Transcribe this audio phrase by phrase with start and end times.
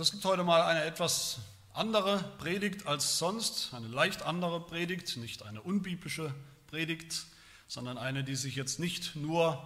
[0.00, 1.40] Das gibt heute mal eine etwas
[1.74, 6.32] andere Predigt als sonst, eine leicht andere Predigt, nicht eine unbiblische
[6.68, 7.26] Predigt,
[7.68, 9.60] sondern eine, die sich jetzt nicht nur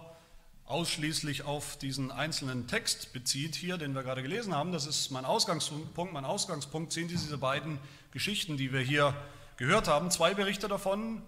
[0.65, 4.73] ausschließlich auf diesen einzelnen Text bezieht hier, den wir gerade gelesen haben.
[4.73, 6.11] Das ist mein Ausgangspunkt.
[6.11, 7.79] Mein Ausgangspunkt sind diese beiden
[8.11, 9.15] Geschichten, die wir hier
[9.55, 10.11] gehört haben.
[10.11, 11.21] Zwei Berichte davon,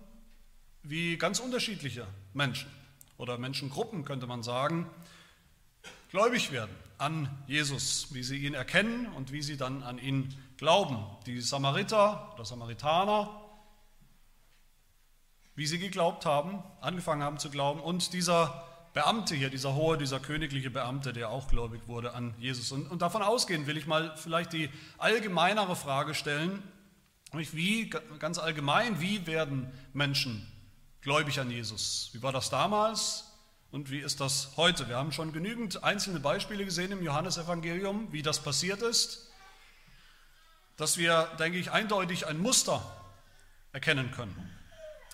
[0.84, 2.70] wie ganz unterschiedliche Menschen
[3.18, 4.90] oder Menschengruppen, könnte man sagen,
[6.10, 11.06] gläubig werden an Jesus, wie sie ihn erkennen und wie sie dann an ihn glauben.
[11.26, 13.42] Die Samariter oder Samaritaner,
[15.56, 20.20] wie sie geglaubt haben, angefangen haben zu glauben und dieser Beamte hier, dieser hohe, dieser
[20.20, 22.72] königliche Beamte, der auch gläubig wurde an Jesus.
[22.72, 26.64] Und, und davon ausgehend will ich mal vielleicht die allgemeinere Frage stellen,
[27.34, 30.48] wie, ganz allgemein, wie werden Menschen
[31.02, 32.10] gläubig an Jesus?
[32.14, 33.27] Wie war das damals
[33.78, 34.90] und wie ist das heute?
[34.90, 39.30] Wir haben schon genügend einzelne Beispiele gesehen im Johannesevangelium, wie das passiert ist,
[40.78, 42.82] dass wir, denke ich, eindeutig ein Muster
[43.74, 44.36] erkennen können.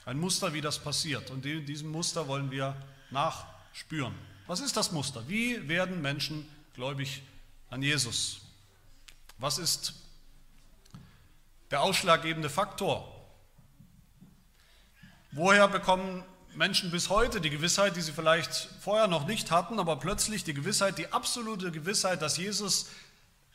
[0.05, 1.29] Ein Muster, wie das passiert.
[1.29, 2.73] Und diesem Muster wollen wir
[3.11, 4.15] nach spüren.
[4.47, 5.27] Was ist das Muster?
[5.27, 7.21] Wie werden Menschen gläubig
[7.69, 8.39] an Jesus?
[9.39, 9.93] Was ist
[11.69, 13.13] der ausschlaggebende Faktor?
[15.33, 16.23] Woher bekommen
[16.55, 20.53] Menschen bis heute die Gewissheit, die sie vielleicht vorher noch nicht hatten, aber plötzlich die
[20.53, 22.89] Gewissheit, die absolute Gewissheit, dass Jesus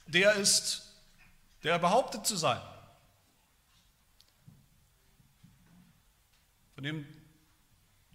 [0.06, 0.82] der ist,
[1.62, 2.60] der er behauptet zu sein?
[6.74, 7.06] Von dem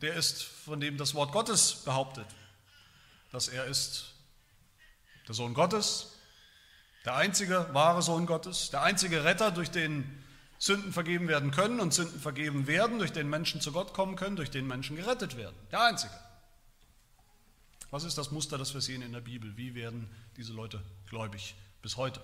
[0.01, 2.27] der ist, von dem das Wort Gottes behauptet,
[3.31, 4.13] dass er ist
[5.27, 6.11] der Sohn Gottes,
[7.05, 10.22] der einzige wahre Sohn Gottes, der einzige Retter, durch den
[10.63, 14.37] Sünden vergeben werden können und Sünden vergeben werden, durch den Menschen zu Gott kommen können,
[14.37, 15.57] durch den Menschen gerettet werden.
[15.71, 16.13] Der einzige.
[17.91, 19.57] Was ist das Muster, das wir sehen in der Bibel?
[19.57, 22.21] Wie werden diese Leute gläubig bis heute?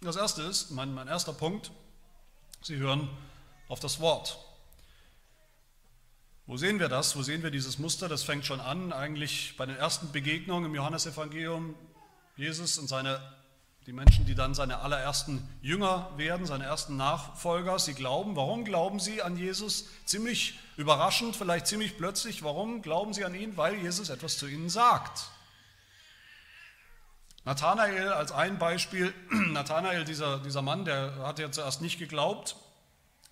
[0.00, 1.72] Das erste ist, mein, mein erster Punkt,
[2.62, 3.08] Sie hören
[3.66, 4.38] auf das Wort.
[6.46, 7.16] Wo sehen wir das?
[7.16, 8.08] Wo sehen wir dieses Muster?
[8.08, 11.74] Das fängt schon an, eigentlich bei den ersten Begegnungen im Johannesevangelium.
[12.36, 13.20] Jesus und seine,
[13.86, 18.34] die Menschen, die dann seine allerersten Jünger werden, seine ersten Nachfolger, sie glauben.
[18.34, 19.86] Warum glauben sie an Jesus?
[20.06, 22.42] Ziemlich überraschend, vielleicht ziemlich plötzlich.
[22.42, 23.56] Warum glauben sie an ihn?
[23.58, 25.28] Weil Jesus etwas zu ihnen sagt.
[27.44, 32.56] Nathanael als ein Beispiel, Nathanael, dieser, dieser Mann, der hat ja zuerst nicht geglaubt,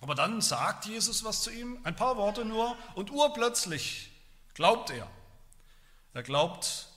[0.01, 4.11] aber dann sagt Jesus was zu ihm, ein paar Worte nur, und urplötzlich
[4.53, 5.07] glaubt er.
[6.13, 6.89] Er glaubt,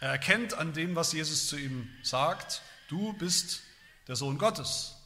[0.00, 3.62] er erkennt an dem, was Jesus zu ihm sagt, du bist
[4.08, 4.96] der Sohn Gottes.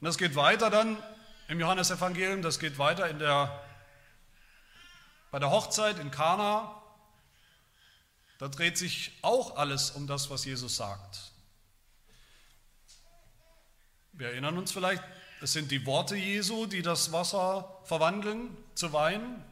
[0.00, 1.00] Und das geht weiter dann
[1.48, 3.62] im Johannesevangelium, das geht weiter in der,
[5.30, 6.76] bei der Hochzeit in Kana.
[8.38, 11.30] Da dreht sich auch alles um das, was Jesus sagt.
[14.12, 15.02] Wir erinnern uns vielleicht,
[15.40, 19.44] es sind die Worte Jesu, die das Wasser verwandeln zu Wein.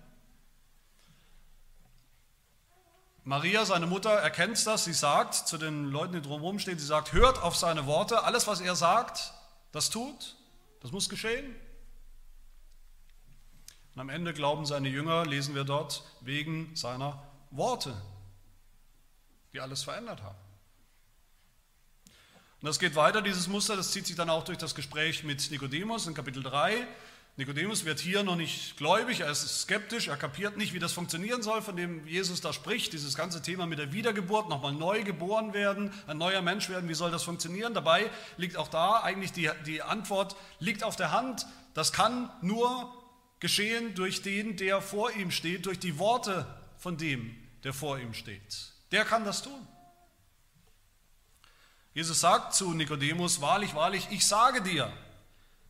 [3.29, 4.85] Maria, seine Mutter, erkennt das.
[4.85, 8.25] Sie sagt zu den Leuten, die drumherum stehen, sie sagt, hört auf seine Worte.
[8.25, 9.35] Alles, was er sagt,
[9.71, 10.35] das tut.
[10.81, 11.55] Das muss geschehen.
[13.95, 18.01] Und am Ende glauben seine Jünger, lesen wir dort, wegen seiner Worte,
[19.53, 20.39] die alles verändert haben.
[22.63, 25.51] Und das geht weiter, dieses Muster, das zieht sich dann auch durch das Gespräch mit
[25.51, 26.89] Nikodemus in Kapitel 3.
[27.39, 31.41] Nikodemus wird hier noch nicht gläubig, er ist skeptisch, er kapiert nicht, wie das funktionieren
[31.41, 35.55] soll, von dem Jesus da spricht, dieses ganze Thema mit der Wiedergeburt, nochmal neu geboren
[35.55, 37.75] werden, ein neuer Mensch werden, wie soll das funktionieren?
[37.75, 42.93] Dabei liegt auch da eigentlich die, die Antwort, liegt auf der Hand, das kann nur
[43.39, 46.45] geschehen durch den, der vor ihm steht, durch die Worte
[46.77, 48.73] von dem, der vor ihm steht.
[48.91, 49.65] Der kann das tun.
[51.95, 54.93] Jesus sagt zu Nikodemus, wahrlich, wahrlich, ich sage dir,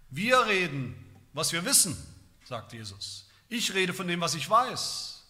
[0.08, 1.04] wir reden,
[1.38, 1.96] was wir wissen,
[2.44, 3.24] sagt Jesus.
[3.48, 5.22] Ich rede von dem, was ich weiß.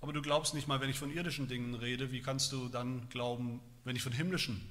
[0.00, 3.06] Aber du glaubst nicht mal, wenn ich von irdischen Dingen rede, wie kannst du dann
[3.10, 4.66] glauben, wenn ich von himmlischen,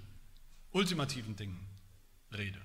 [0.71, 1.59] ultimativen Dingen
[2.33, 2.59] rede?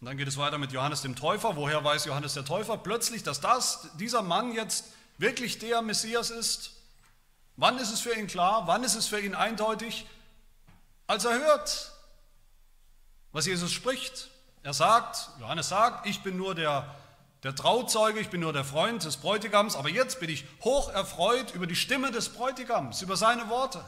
[0.00, 1.54] Und dann geht es weiter mit Johannes dem Täufer.
[1.54, 4.86] Woher weiß Johannes der Täufer plötzlich, dass das, dieser Mann jetzt
[5.16, 6.72] wirklich der Messias ist?
[7.56, 8.66] Wann ist es für ihn klar?
[8.66, 10.06] Wann ist es für ihn eindeutig?
[11.06, 11.92] Als er hört,
[13.30, 14.30] was Jesus spricht.
[14.62, 16.94] Er sagt, Johannes sagt, ich bin nur der,
[17.42, 21.54] der Trauzeuge, ich bin nur der Freund des Bräutigams, aber jetzt bin ich hoch erfreut
[21.54, 23.84] über die Stimme des Bräutigams, über seine Worte.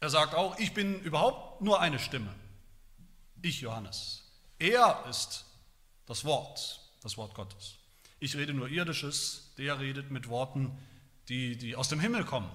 [0.00, 2.32] Er sagt auch, ich bin überhaupt nur eine Stimme.
[3.42, 4.24] Ich, Johannes.
[4.58, 5.44] Er ist
[6.06, 7.76] das Wort, das Wort Gottes.
[8.18, 10.76] Ich rede nur irdisches, der redet mit Worten,
[11.28, 12.50] die, die aus dem Himmel kommen.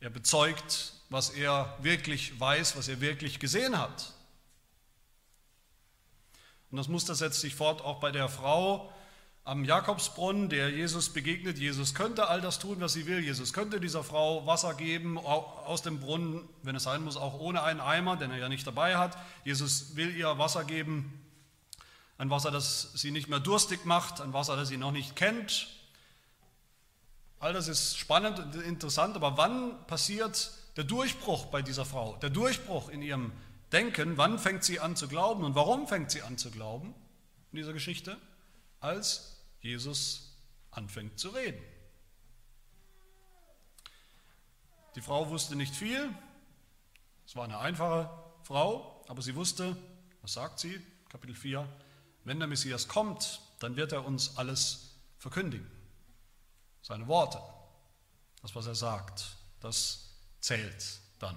[0.00, 4.14] Er bezeugt, was er wirklich weiß, was er wirklich gesehen hat.
[6.70, 8.92] Und das Muster setzt sich fort auch bei der Frau
[9.42, 11.58] am Jakobsbrunnen, der Jesus begegnet.
[11.58, 13.18] Jesus könnte all das tun, was sie will.
[13.18, 17.64] Jesus könnte dieser Frau Wasser geben aus dem Brunnen, wenn es sein muss, auch ohne
[17.64, 19.18] einen Eimer, den er ja nicht dabei hat.
[19.44, 21.20] Jesus will ihr Wasser geben,
[22.18, 25.68] ein Wasser, das sie nicht mehr durstig macht, ein Wasser, das sie noch nicht kennt.
[27.40, 32.16] All das ist spannend und interessant, aber wann passiert der Durchbruch bei dieser Frau?
[32.22, 33.32] Der Durchbruch in ihrem
[33.70, 36.94] Denken, wann fängt sie an zu glauben und warum fängt sie an zu glauben
[37.52, 38.16] in dieser Geschichte?
[38.80, 40.38] Als Jesus
[40.70, 41.62] anfängt zu reden.
[44.94, 46.08] Die Frau wusste nicht viel,
[47.26, 48.08] es war eine einfache
[48.42, 49.76] Frau, aber sie wusste,
[50.22, 50.80] was sagt sie?
[51.10, 51.68] Kapitel 4,
[52.24, 55.70] wenn der Messias kommt, dann wird er uns alles verkündigen.
[56.80, 57.38] Seine Worte,
[58.40, 60.09] das, was er sagt, das
[60.40, 61.36] zählt dann.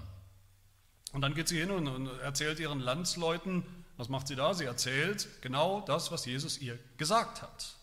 [1.12, 3.64] Und dann geht sie hin und erzählt ihren Landsleuten,
[3.96, 4.54] was macht sie da?
[4.54, 7.76] Sie erzählt genau das, was Jesus ihr gesagt hat.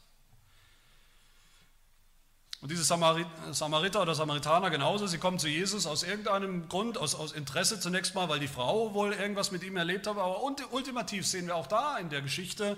[2.59, 7.31] Und diese Samariter oder Samaritaner genauso, sie kommen zu Jesus aus irgendeinem Grund, aus, aus
[7.31, 11.47] Interesse zunächst mal, weil die Frau wohl irgendwas mit ihm erlebt hat, aber ultimativ sehen
[11.47, 12.77] wir auch da in der Geschichte,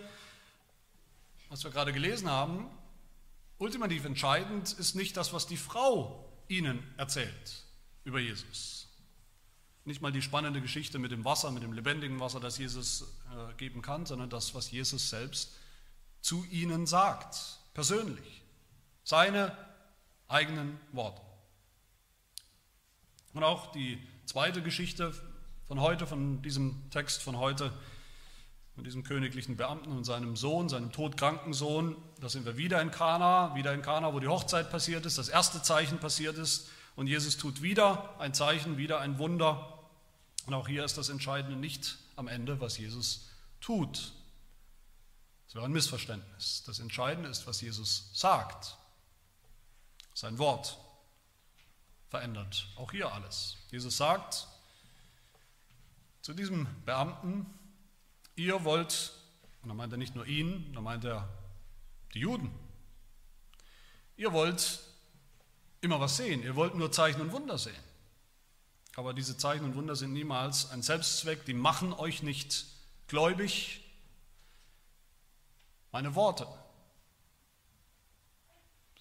[1.50, 2.70] was wir gerade gelesen haben,
[3.58, 7.64] ultimativ entscheidend ist nicht das, was die Frau ihnen erzählt
[8.04, 8.88] über Jesus.
[9.86, 13.54] Nicht mal die spannende Geschichte mit dem Wasser, mit dem lebendigen Wasser, das Jesus äh,
[13.56, 15.52] geben kann, sondern das, was Jesus selbst
[16.22, 18.44] zu ihnen sagt, persönlich.
[19.04, 19.56] Seine
[20.30, 21.22] eigenen Worte.
[23.34, 25.14] Und auch die zweite Geschichte
[25.68, 27.74] von heute, von diesem Text von heute,
[28.76, 32.90] von diesem königlichen Beamten und seinem Sohn, seinem todkranken Sohn, da sind wir wieder in
[32.90, 37.08] Kana, wieder in Kana, wo die Hochzeit passiert ist, das erste Zeichen passiert ist und
[37.08, 39.80] Jesus tut wieder ein Zeichen, wieder ein Wunder.
[40.46, 43.30] Und auch hier ist das Entscheidende nicht am Ende, was Jesus
[43.62, 44.14] tut.
[45.46, 46.64] Das wäre ein Missverständnis.
[46.66, 48.78] Das Entscheidende ist, was Jesus sagt.
[50.14, 50.78] Sein Wort
[52.10, 53.58] verändert auch hier alles.
[53.72, 54.48] Jesus sagt
[56.22, 57.48] zu diesem Beamten,
[58.36, 59.14] ihr wollt,
[59.64, 61.28] und da meint er nicht nur ihn, da meint er
[62.14, 62.52] die Juden,
[64.16, 64.80] ihr wollt
[65.84, 67.76] immer was sehen, ihr wollt nur Zeichen und Wunder sehen.
[68.96, 72.66] Aber diese Zeichen und Wunder sind niemals ein Selbstzweck, die machen euch nicht
[73.08, 73.82] gläubig.
[75.92, 76.48] Meine Worte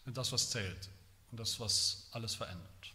[0.04, 0.88] sind das, was zählt
[1.30, 2.92] und das, was alles verändert.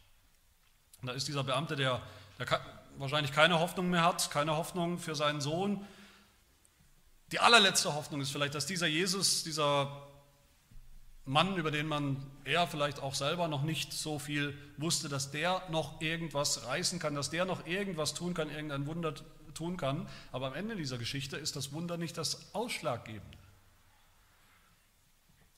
[1.02, 2.02] Und da ist dieser Beamte, der,
[2.40, 2.62] der
[2.98, 5.86] wahrscheinlich keine Hoffnung mehr hat, keine Hoffnung für seinen Sohn.
[7.32, 10.07] Die allerletzte Hoffnung ist vielleicht, dass dieser Jesus, dieser
[11.28, 15.62] Mann, über den man er vielleicht auch selber noch nicht so viel wusste, dass der
[15.70, 19.14] noch irgendwas reißen kann, dass der noch irgendwas tun kann, irgendein Wunder
[19.54, 20.08] tun kann.
[20.32, 23.38] Aber am Ende dieser Geschichte ist das Wunder nicht das Ausschlaggebende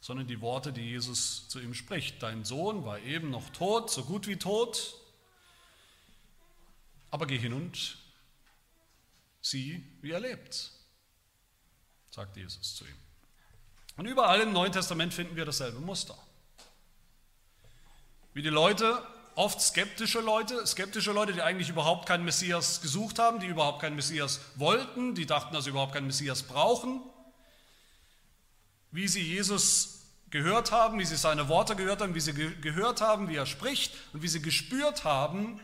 [0.02, 2.24] sondern die Worte, die Jesus zu ihm spricht.
[2.24, 4.96] Dein Sohn war eben noch tot, so gut wie tot,
[7.12, 7.98] aber geh hin und
[9.42, 10.72] sieh, wie er lebt,
[12.12, 13.09] sagt Jesus zu ihm.
[14.00, 16.18] Und überall im Neuen Testament finden wir dasselbe Muster.
[18.34, 19.04] Wie die Leute,
[19.36, 23.98] oft skeptische Leute, skeptische Leute, die eigentlich überhaupt keinen Messias gesucht haben, die überhaupt keinen
[23.98, 27.02] Messias wollten, die dachten, dass sie überhaupt keinen Messias brauchen,
[28.92, 33.02] wie sie Jesus gehört haben, wie sie seine Worte gehört haben, wie sie ge gehört
[33.02, 35.60] haben, wie er spricht und wie sie gespürt haben,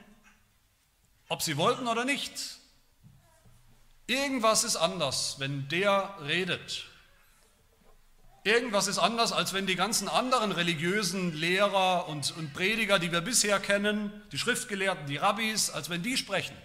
[1.29, 2.57] ob sie wollten oder nicht.
[4.07, 6.87] Irgendwas ist anders, wenn der redet.
[8.45, 13.21] Irgendwas ist anders, als wenn die ganzen anderen religiösen Lehrer und, und Prediger, die wir
[13.21, 16.55] bisher kennen, die Schriftgelehrten, die Rabbis, als wenn die sprechen.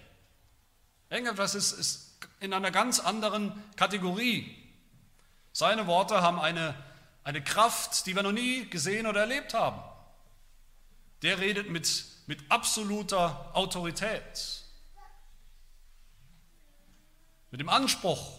[1.09, 4.55] Irgendwas ist, ist in einer ganz anderen Kategorie.
[5.53, 6.75] Seine Worte haben eine,
[7.25, 9.81] eine Kraft, die wir noch nie gesehen oder erlebt haben.
[11.23, 14.65] Der redet mit, mit absoluter Autorität,
[17.51, 18.39] mit dem Anspruch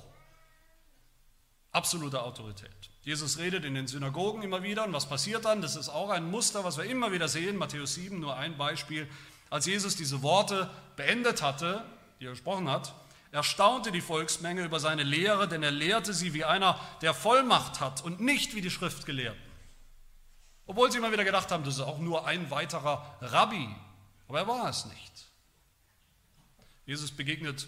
[1.72, 2.81] absoluter Autorität.
[3.04, 5.62] Jesus redet in den Synagogen immer wieder und was passiert dann?
[5.62, 7.58] Das ist auch ein Muster, was wir immer wieder sehen.
[7.58, 9.10] Matthäus 7, nur ein Beispiel.
[9.50, 11.84] Als Jesus diese Worte beendet hatte,
[12.20, 12.94] die er gesprochen hat,
[13.32, 18.04] erstaunte die Volksmenge über seine Lehre, denn er lehrte sie wie einer, der Vollmacht hat
[18.04, 19.42] und nicht wie die Schriftgelehrten.
[20.68, 23.68] Obwohl sie immer wieder gedacht haben, das ist auch nur ein weiterer Rabbi.
[24.28, 25.12] Aber er war es nicht.
[26.86, 27.68] Jesus begegnet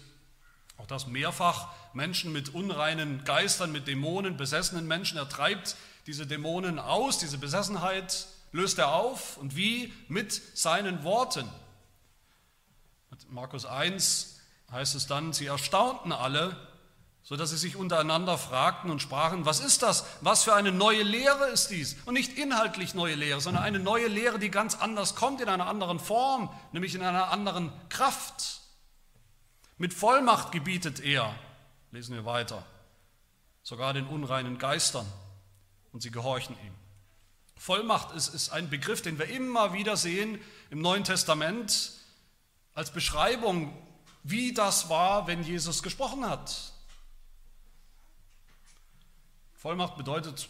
[0.76, 5.18] Auch das mehrfach Menschen mit unreinen Geistern, mit Dämonen, besessenen Menschen.
[5.18, 5.76] Er treibt
[6.06, 9.36] diese Dämonen aus, diese Besessenheit löst er auf.
[9.36, 9.92] Und wie?
[10.08, 11.48] Mit seinen Worten.
[13.28, 14.40] Markus 1
[14.70, 16.56] heißt es dann, sie erstaunten alle,
[17.22, 20.04] sodass sie sich untereinander fragten und sprachen, was ist das?
[20.20, 21.96] Was für eine neue Lehre ist dies?
[22.04, 25.66] Und nicht inhaltlich neue Lehre, sondern eine neue Lehre, die ganz anders kommt, in einer
[25.66, 28.60] anderen Form, nämlich in einer anderen Kraft.
[29.76, 31.34] Mit Vollmacht gebietet er,
[31.90, 32.64] lesen wir weiter,
[33.62, 35.06] sogar den unreinen Geistern,
[35.92, 36.74] und sie gehorchen ihm.
[37.56, 40.40] Vollmacht ist, ist ein Begriff, den wir immer wieder sehen
[40.70, 41.92] im Neuen Testament
[42.74, 43.76] als Beschreibung,
[44.22, 46.72] wie das war, wenn Jesus gesprochen hat.
[49.54, 50.48] Vollmacht bedeutet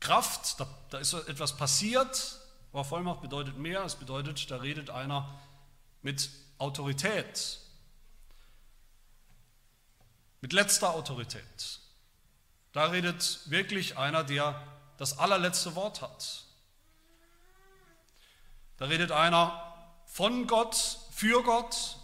[0.00, 2.38] Kraft, da, da ist etwas passiert,
[2.72, 5.34] aber Vollmacht bedeutet mehr, es bedeutet, da redet einer
[6.02, 7.58] mit Autorität,
[10.40, 11.80] mit letzter Autorität.
[12.72, 14.62] Da redet wirklich einer, der
[14.98, 16.44] das allerletzte Wort hat.
[18.76, 19.74] Da redet einer
[20.06, 21.96] von Gott, für Gott,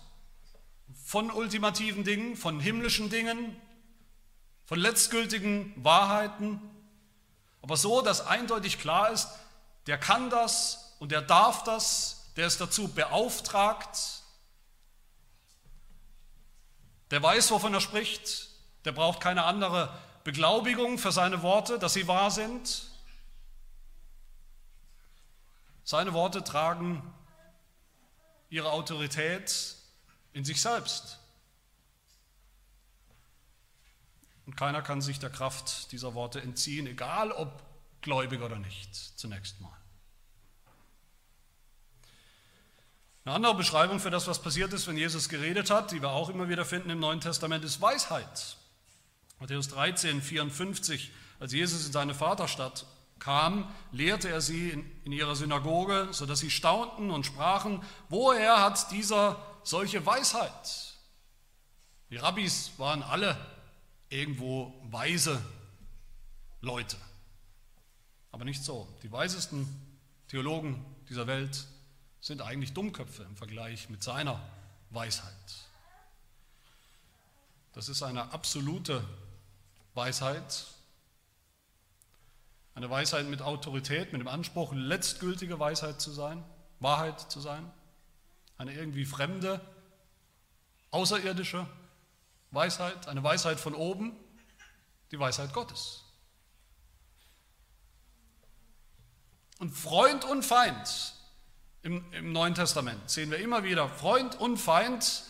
[1.05, 3.57] von ultimativen Dingen, von himmlischen Dingen,
[4.65, 6.61] von letztgültigen Wahrheiten,
[7.61, 9.29] aber so, dass eindeutig klar ist,
[9.87, 14.22] der kann das und der darf das, der ist dazu beauftragt,
[17.13, 18.49] der weiß, wovon er spricht,
[18.87, 22.91] der braucht keine andere Beglaubigung für seine Worte, dass sie wahr sind.
[25.85, 27.03] Seine Worte tragen
[28.49, 29.77] ihre Autorität
[30.33, 31.19] in sich selbst.
[34.47, 37.63] Und keiner kann sich der Kraft dieser Worte entziehen, egal ob
[38.01, 39.82] gläubig oder nicht, zunächst mal.
[43.25, 46.29] Eine andere Beschreibung für das, was passiert ist, wenn Jesus geredet hat, die wir auch
[46.29, 48.57] immer wieder finden im Neuen Testament, ist Weisheit.
[49.39, 52.85] Matthäus 13, 54, als Jesus in seine Vaterstadt
[53.21, 58.91] kam, lehrte er sie in, in ihrer Synagoge, sodass sie staunten und sprachen, woher hat
[58.91, 60.95] dieser solche Weisheit?
[62.11, 63.37] Die Rabbis waren alle
[64.11, 65.41] irgendwo weise
[66.61, 66.97] Leute.
[68.33, 68.89] Aber nicht so.
[69.05, 69.69] Die weisesten
[70.27, 71.67] Theologen dieser Welt
[72.23, 74.41] sind eigentlich Dummköpfe im Vergleich mit seiner
[74.91, 75.33] Weisheit.
[77.73, 79.05] Das ist eine absolute
[79.95, 80.67] Weisheit,
[82.75, 86.43] eine Weisheit mit Autorität, mit dem Anspruch, letztgültige Weisheit zu sein,
[86.79, 87.71] Wahrheit zu sein,
[88.57, 89.61] eine irgendwie fremde,
[90.93, 91.67] außerirdische
[92.53, 94.17] Weisheit, eine Weisheit von oben,
[95.11, 96.05] die Weisheit Gottes.
[99.59, 101.15] Und Freund und Feind
[101.83, 105.25] im, im Neuen Testament sehen wir immer wieder, Freund und Feind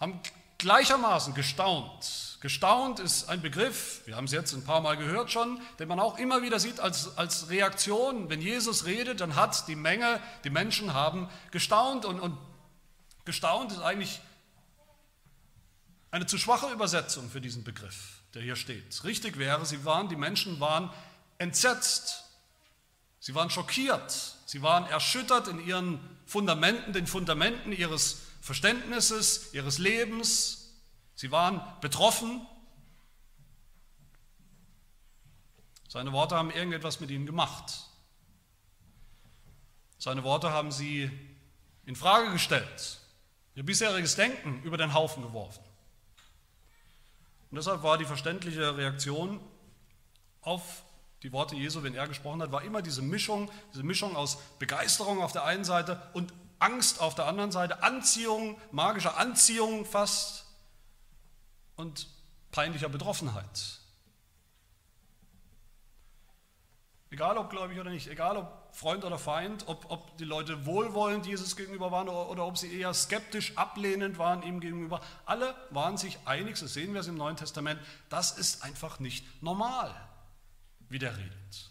[0.00, 0.20] haben
[0.58, 2.38] gleichermaßen gestaunt.
[2.40, 6.00] Gestaunt ist ein Begriff, wir haben es jetzt ein paar Mal gehört schon, den man
[6.00, 8.28] auch immer wieder sieht als, als Reaktion.
[8.30, 12.36] Wenn Jesus redet, dann hat die Menge, die Menschen haben gestaunt und, und
[13.24, 14.20] gestaunt ist eigentlich
[16.10, 19.04] eine zu schwache Übersetzung für diesen Begriff, der hier steht.
[19.04, 20.90] Richtig wäre, sie waren, die Menschen waren
[21.38, 22.24] entsetzt,
[23.20, 30.74] sie waren schockiert, sie waren erschüttert in ihren Fundamenten, den Fundamenten ihres Verständnisses, ihres Lebens.
[31.14, 32.46] Sie waren betroffen.
[35.88, 37.80] Seine Worte haben irgendetwas mit ihnen gemacht.
[39.96, 41.10] Seine Worte haben sie
[41.86, 43.00] in Frage gestellt,
[43.54, 45.64] ihr bisheriges Denken über den Haufen geworfen.
[47.50, 49.40] Und deshalb war die verständliche Reaktion
[50.42, 50.84] auf
[51.22, 55.22] die Worte Jesu, wenn er gesprochen hat, war immer diese Mischung, diese Mischung aus Begeisterung
[55.22, 60.46] auf der einen Seite und Angst auf der anderen Seite, Anziehung, magische Anziehung fast
[61.76, 62.08] und
[62.50, 63.80] peinlicher Betroffenheit.
[67.10, 71.26] Egal ob gläubig oder nicht, egal ob Freund oder Feind, ob, ob die Leute wohlwollend
[71.26, 75.98] Jesus gegenüber waren oder, oder ob sie eher skeptisch, ablehnend waren ihm gegenüber, alle waren
[75.98, 79.94] sich einig, so sehen wir es im Neuen Testament, das ist einfach nicht normal,
[80.92, 81.70] wie der redet.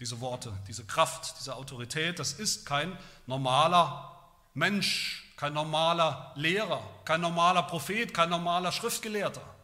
[0.00, 4.10] Diese Worte, diese Kraft, diese Autorität, das ist kein normaler
[4.52, 9.54] Mensch, kein normaler Lehrer, kein normaler Prophet, kein normaler Schriftgelehrter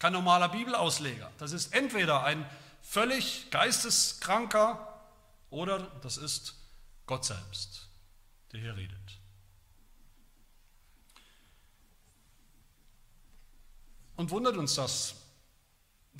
[0.00, 1.30] kein normaler Bibelausleger.
[1.38, 2.44] Das ist entweder ein
[2.82, 5.00] völlig geisteskranker
[5.50, 6.54] oder das ist
[7.06, 7.88] Gott selbst,
[8.50, 8.96] der hier redet.
[14.16, 15.14] Und wundert uns das,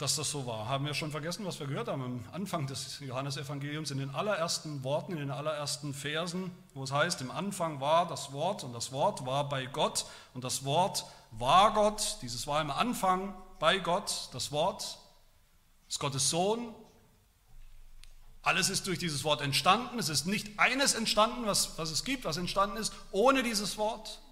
[0.01, 0.67] dass das so war.
[0.67, 4.83] Haben wir schon vergessen, was wir gehört haben am Anfang des Johannesevangeliums, in den allerersten
[4.83, 8.93] Worten, in den allerersten Versen, wo es heißt, im Anfang war das Wort und das
[8.93, 12.17] Wort war bei Gott und das Wort war Gott.
[12.23, 14.99] Dieses war im Anfang bei Gott, das Wort
[15.87, 16.75] ist Gottes Sohn.
[18.41, 19.99] Alles ist durch dieses Wort entstanden.
[19.99, 24.23] Es ist nicht eines entstanden, was, was es gibt, was entstanden ist, ohne dieses Wort.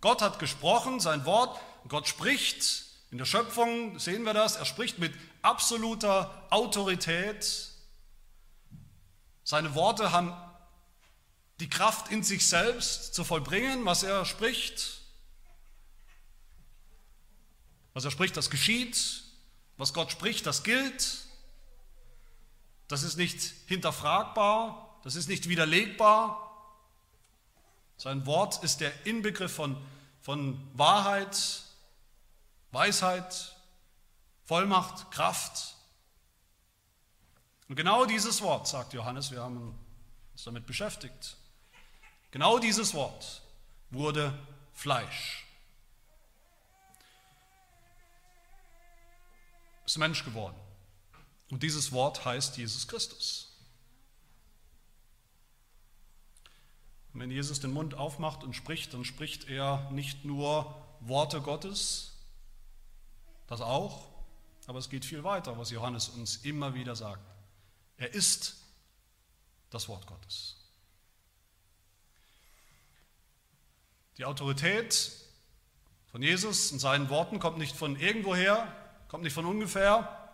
[0.00, 1.56] Gott hat gesprochen, sein Wort,
[1.86, 7.70] Gott spricht in der Schöpfung sehen wir das, er spricht mit absoluter Autorität.
[9.44, 10.34] Seine Worte haben
[11.60, 15.00] die Kraft in sich selbst zu vollbringen, was er spricht.
[17.94, 19.22] Was er spricht, das geschieht.
[19.78, 21.24] Was Gott spricht, das gilt.
[22.88, 26.44] Das ist nicht hinterfragbar, das ist nicht widerlegbar.
[27.96, 29.76] Sein Wort ist der Inbegriff von,
[30.20, 31.62] von Wahrheit,
[32.70, 33.56] Weisheit,
[34.44, 35.74] Vollmacht, Kraft.
[37.68, 39.78] Und genau dieses Wort, sagt Johannes, wir haben
[40.32, 41.36] uns damit beschäftigt,
[42.30, 43.42] genau dieses Wort
[43.90, 44.32] wurde
[44.72, 45.44] Fleisch.
[49.84, 50.56] Ist Mensch geworden.
[51.50, 53.48] Und dieses Wort heißt Jesus Christus.
[57.12, 62.07] Und wenn Jesus den Mund aufmacht und spricht, dann spricht er nicht nur Worte Gottes,
[63.48, 64.06] das auch,
[64.66, 67.22] aber es geht viel weiter, was Johannes uns immer wieder sagt.
[67.96, 68.56] Er ist
[69.70, 70.56] das Wort Gottes.
[74.18, 75.12] Die Autorität
[76.10, 78.70] von Jesus und seinen Worten kommt nicht von irgendwoher,
[79.08, 80.30] kommt nicht von ungefähr,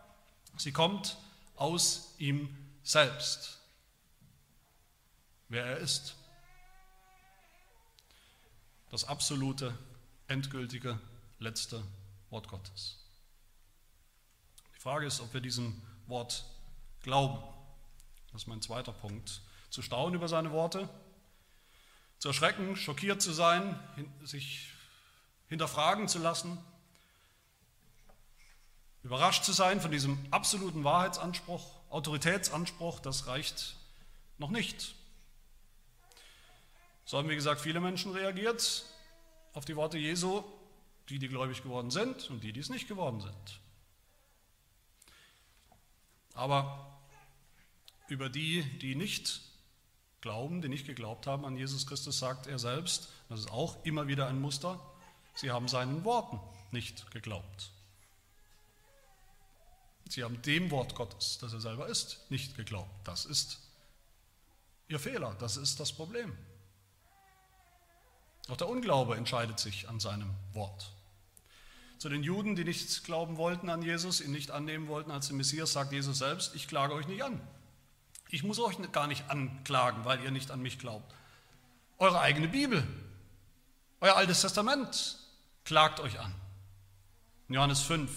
[0.57, 1.17] sie kommt
[1.57, 2.49] aus ihm
[2.83, 3.61] selbst,
[5.49, 6.17] wer er ist.
[8.91, 9.77] Das absolute,
[10.29, 10.99] endgültige,
[11.39, 11.83] letzte
[12.31, 13.04] Wort Gottes.
[14.85, 16.45] Frage ist, ob wir diesem Wort
[17.01, 17.43] glauben.
[18.33, 19.41] Das ist mein zweiter Punkt.
[19.71, 20.91] Zu staunen über seine Worte,
[22.19, 23.81] zu erschrecken, schockiert zu sein,
[24.25, 24.69] sich
[25.49, 26.59] hinterfragen zu lassen,
[29.03, 33.77] überrascht zu sein von diesem absoluten Wahrheitsanspruch, Autoritätsanspruch, das reicht
[34.37, 34.97] noch nicht.
[37.07, 38.85] So haben, wie gesagt, viele Menschen reagiert
[39.55, 40.45] auf die Worte Jesu,
[41.09, 43.64] die, die gläubig geworden sind und die, die es nicht geworden sind.
[46.35, 46.99] Aber
[48.09, 49.41] über die, die nicht
[50.21, 54.07] glauben, die nicht geglaubt haben an Jesus Christus, sagt er selbst, das ist auch immer
[54.07, 54.81] wieder ein Muster,
[55.35, 57.71] sie haben seinen Worten nicht geglaubt.
[60.09, 62.91] Sie haben dem Wort Gottes, das er selber ist, nicht geglaubt.
[63.05, 63.59] Das ist
[64.89, 66.37] ihr Fehler, das ist das Problem.
[68.49, 70.93] Auch der Unglaube entscheidet sich an seinem Wort.
[72.05, 75.39] Zu den Juden, die nicht glauben wollten an Jesus, ihn nicht annehmen wollten als den
[75.39, 77.41] Messias, sagt Jesus selbst, ich klage euch nicht an.
[78.29, 81.11] Ich muss euch gar nicht anklagen, weil ihr nicht an mich glaubt.
[81.97, 82.87] Eure eigene Bibel,
[84.03, 85.17] euer altes Testament
[85.65, 86.35] klagt euch an.
[87.49, 88.11] Johannes 5.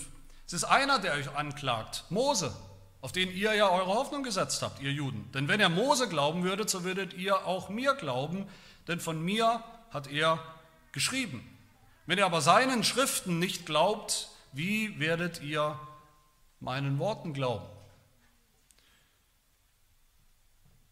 [0.45, 2.53] Es ist einer, der euch anklagt, Mose,
[2.99, 5.31] auf den ihr ja eure Hoffnung gesetzt habt, ihr Juden.
[5.31, 8.49] Denn wenn er Mose glauben würdet, so würdet ihr auch mir glauben,
[8.89, 10.43] denn von mir hat er
[10.91, 11.56] geschrieben.
[12.07, 15.77] Wenn ihr aber seinen Schriften nicht glaubt, wie werdet ihr
[16.61, 17.67] meinen Worten glauben?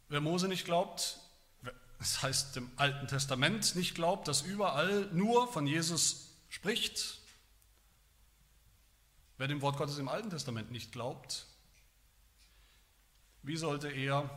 [0.10, 1.18] Wer Mose nicht glaubt,
[2.00, 7.22] das heißt dem Alten Testament nicht glaubt, das überall nur von Jesus spricht,
[9.38, 11.46] wer dem Wort Gottes im Alten Testament nicht glaubt,
[13.42, 14.30] wie sollte er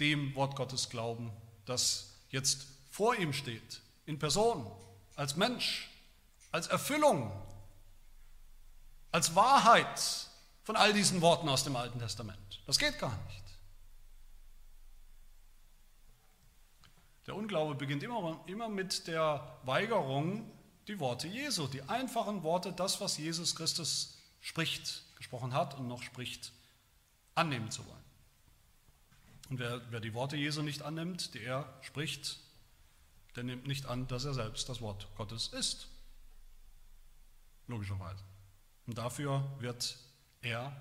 [0.00, 1.32] dem Wort Gottes glauben,
[1.64, 4.70] das jetzt vor ihm steht, in Person,
[5.16, 5.88] als Mensch?
[6.54, 7.32] Als Erfüllung,
[9.10, 10.28] als Wahrheit
[10.62, 12.62] von all diesen Worten aus dem Alten Testament.
[12.64, 13.42] Das geht gar nicht.
[17.26, 20.48] Der Unglaube beginnt immer, immer mit der Weigerung,
[20.86, 26.04] die Worte Jesu, die einfachen Worte, das, was Jesus Christus spricht, gesprochen hat und noch
[26.04, 26.52] spricht,
[27.34, 28.04] annehmen zu wollen.
[29.50, 32.38] Und wer, wer die Worte Jesu nicht annimmt, die er spricht,
[33.34, 35.88] der nimmt nicht an, dass er selbst das Wort Gottes ist
[37.66, 38.22] logischerweise.
[38.86, 39.96] Und dafür wird
[40.42, 40.74] er,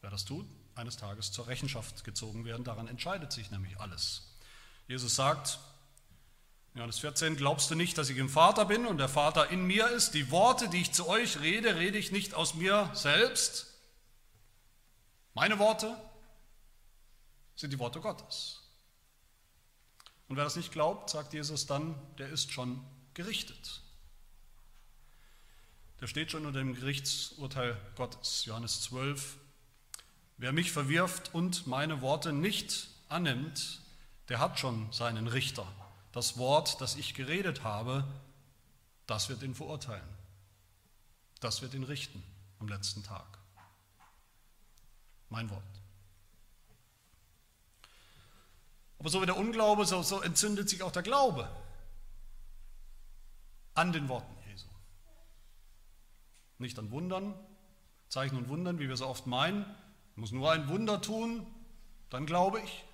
[0.00, 2.64] wer das tut, eines Tages zur Rechenschaft gezogen werden.
[2.64, 4.34] Daran entscheidet sich nämlich alles.
[4.88, 5.58] Jesus sagt,
[6.74, 9.88] Johannes 14, glaubst du nicht, dass ich im Vater bin und der Vater in mir
[9.88, 10.14] ist?
[10.14, 13.66] Die Worte, die ich zu euch rede, rede ich nicht aus mir selbst.
[15.34, 15.94] Meine Worte
[17.56, 18.62] sind die Worte Gottes.
[20.28, 22.82] Und wer das nicht glaubt, sagt Jesus dann, der ist schon
[23.12, 23.81] gerichtet.
[26.02, 28.44] Der steht schon unter dem Gerichtsurteil Gottes.
[28.44, 29.36] Johannes 12.
[30.36, 33.80] Wer mich verwirft und meine Worte nicht annimmt,
[34.28, 35.64] der hat schon seinen Richter.
[36.10, 38.04] Das Wort, das ich geredet habe,
[39.06, 40.02] das wird ihn verurteilen.
[41.38, 42.20] Das wird ihn richten
[42.58, 43.38] am letzten Tag.
[45.28, 45.62] Mein Wort.
[48.98, 51.48] Aber so wie der Unglaube, so, so entzündet sich auch der Glaube
[53.74, 54.41] an den Worten.
[56.62, 57.34] Nicht an Wundern,
[58.08, 59.66] Zeichen und Wundern, wie wir so oft meinen.
[60.12, 61.46] Ich muss nur ein Wunder tun,
[62.08, 62.84] dann glaube ich.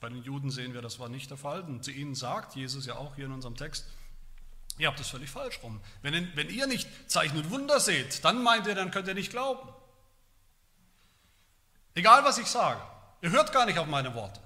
[0.00, 1.60] Bei den Juden sehen wir, das war nicht der Fall.
[1.62, 3.86] Und zu ihnen sagt Jesus ja auch hier in unserem Text,
[4.78, 5.80] ihr habt das völlig falsch rum.
[6.00, 9.30] Wenn, wenn ihr nicht Zeichen und Wunder seht, dann meint ihr, dann könnt ihr nicht
[9.30, 9.68] glauben.
[11.94, 12.80] Egal was ich sage,
[13.20, 14.40] ihr hört gar nicht auf meine Worte.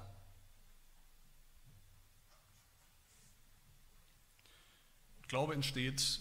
[5.29, 6.21] Glaube entsteht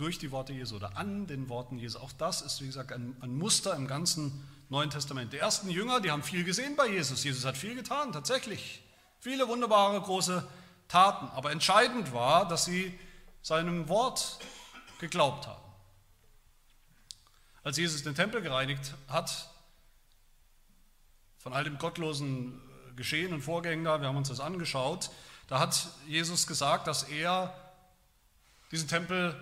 [0.00, 1.98] durch die Worte Jesu oder an den Worten Jesu.
[1.98, 5.32] Auch das ist, wie gesagt, ein, ein, Muster im ganzen Neuen Testament.
[5.34, 7.22] Die ersten Jünger, die haben viel gesehen bei Jesus.
[7.22, 8.82] Jesus hat viel getan, tatsächlich.
[9.18, 10.46] Viele wunderbare, große
[10.88, 11.28] Taten.
[11.28, 12.98] Aber entscheidend war, dass sie
[13.42, 14.38] seinem Wort
[15.00, 15.60] geglaubt haben.
[17.62, 19.50] Als Jesus den Tempel gereinigt hat,
[21.36, 22.58] von all dem gottlosen
[22.96, 25.10] Geschehen und Vorgängen da, wir haben uns das angeschaut,
[25.48, 27.54] da hat Jesus gesagt, dass er
[28.70, 29.34] diesen Tempel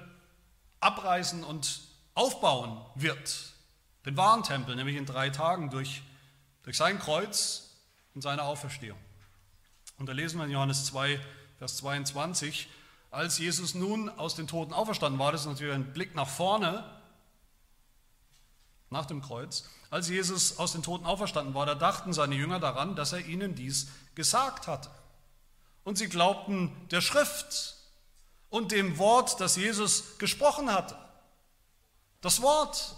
[0.81, 1.81] abreißen und
[2.15, 3.53] aufbauen wird.
[4.05, 6.03] Den wahren Tempel, nämlich in drei Tagen durch,
[6.63, 7.77] durch sein Kreuz
[8.15, 8.99] und seine Auferstehung.
[9.99, 11.21] Und da lesen wir in Johannes 2,
[11.59, 12.69] Vers 22,
[13.11, 16.85] als Jesus nun aus den Toten auferstanden war, das ist natürlich ein Blick nach vorne,
[18.91, 22.97] nach dem Kreuz, als Jesus aus den Toten auferstanden war, da dachten seine Jünger daran,
[22.97, 24.91] dass er ihnen dies gesagt hatte.
[25.85, 27.78] Und sie glaubten der Schrift
[28.51, 30.97] und dem Wort, das Jesus gesprochen hatte.
[32.21, 32.97] Das Wort,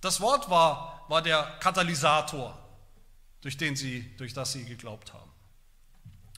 [0.00, 2.58] das Wort war, war der Katalysator,
[3.40, 5.30] durch, den sie, durch das sie geglaubt haben.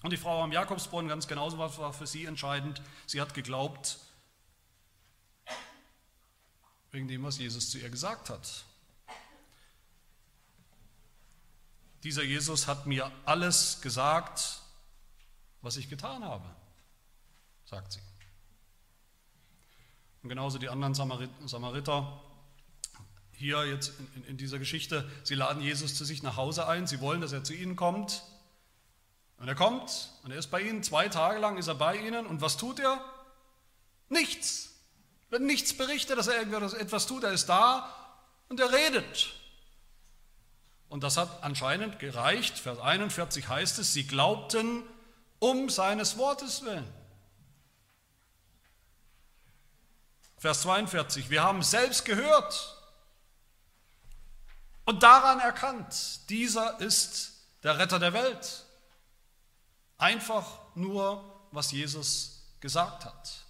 [0.02, 2.82] Und die Frau am Jakobsbrunnen ganz genauso war für sie entscheidend.
[3.06, 3.98] Sie hat geglaubt
[6.90, 8.64] wegen dem, was Jesus zu ihr gesagt hat.
[12.04, 14.60] Dieser Jesus hat mir alles gesagt,
[15.62, 16.44] was ich getan habe,
[17.64, 18.00] sagt sie.
[20.24, 22.18] Und genauso die anderen Samariter
[23.32, 27.02] hier jetzt in, in, dieser Geschichte, sie laden Jesus zu sich nach Hause ein, sie
[27.02, 28.22] wollen, dass er zu ihnen kommt.
[29.36, 32.24] Und er kommt und er ist bei ihnen, zwei Tage lang ist er bei ihnen
[32.24, 33.04] und was tut er?
[34.08, 34.70] Nichts.
[35.28, 37.94] Wird nichts berichtet, dass er etwas tut, er ist da
[38.48, 39.34] und er redet.
[40.88, 42.58] Und das hat anscheinend gereicht.
[42.58, 44.84] Vers 41 heißt es, sie glaubten
[45.38, 47.03] um seines Wortes willen.
[50.44, 52.76] Vers 42, wir haben selbst gehört
[54.84, 58.66] und daran erkannt, dieser ist der Retter der Welt.
[59.96, 63.46] Einfach nur, was Jesus gesagt hat.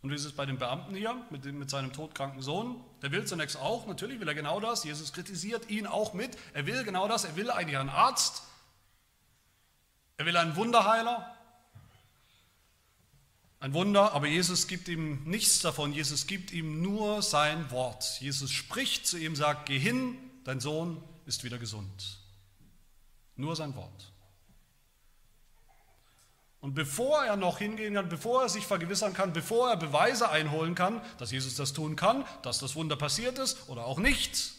[0.00, 2.84] Und wie ist es bei dem Beamten hier mit, dem, mit seinem todkranken Sohn?
[3.02, 4.84] Der will zunächst auch, natürlich will er genau das.
[4.84, 6.38] Jesus kritisiert ihn auch mit.
[6.54, 7.24] Er will genau das.
[7.24, 8.44] Er will einen Arzt.
[10.18, 11.36] Er will einen Wunderheiler.
[13.62, 15.92] Ein Wunder, aber Jesus gibt ihm nichts davon.
[15.92, 18.20] Jesus gibt ihm nur sein Wort.
[18.20, 22.18] Jesus spricht zu ihm, sagt, geh hin, dein Sohn ist wieder gesund.
[23.36, 24.10] Nur sein Wort.
[26.58, 30.74] Und bevor er noch hingehen kann, bevor er sich vergewissern kann, bevor er Beweise einholen
[30.74, 34.54] kann, dass Jesus das tun kann, dass das Wunder passiert ist oder auch nicht,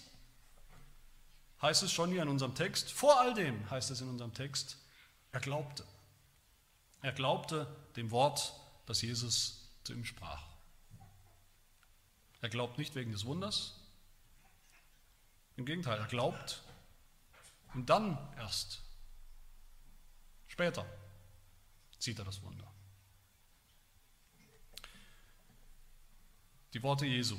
[1.61, 4.77] heißt es schon hier in unserem Text, vor all dem heißt es in unserem Text,
[5.33, 5.83] er glaubte.
[7.01, 8.53] Er glaubte dem Wort
[8.85, 10.43] das Jesus zu ihm sprach.
[12.41, 13.79] Er glaubt nicht wegen des Wunders,
[15.55, 16.63] im Gegenteil, er glaubt
[17.73, 18.81] und dann erst,
[20.47, 20.85] später,
[21.99, 22.69] sieht er das Wunder.
[26.73, 27.37] Die Worte Jesu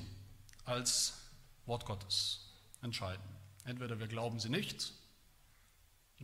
[0.65, 1.21] als
[1.67, 2.49] Wort Gottes
[2.83, 3.25] entscheiden.
[3.65, 4.93] Entweder wir glauben sie nicht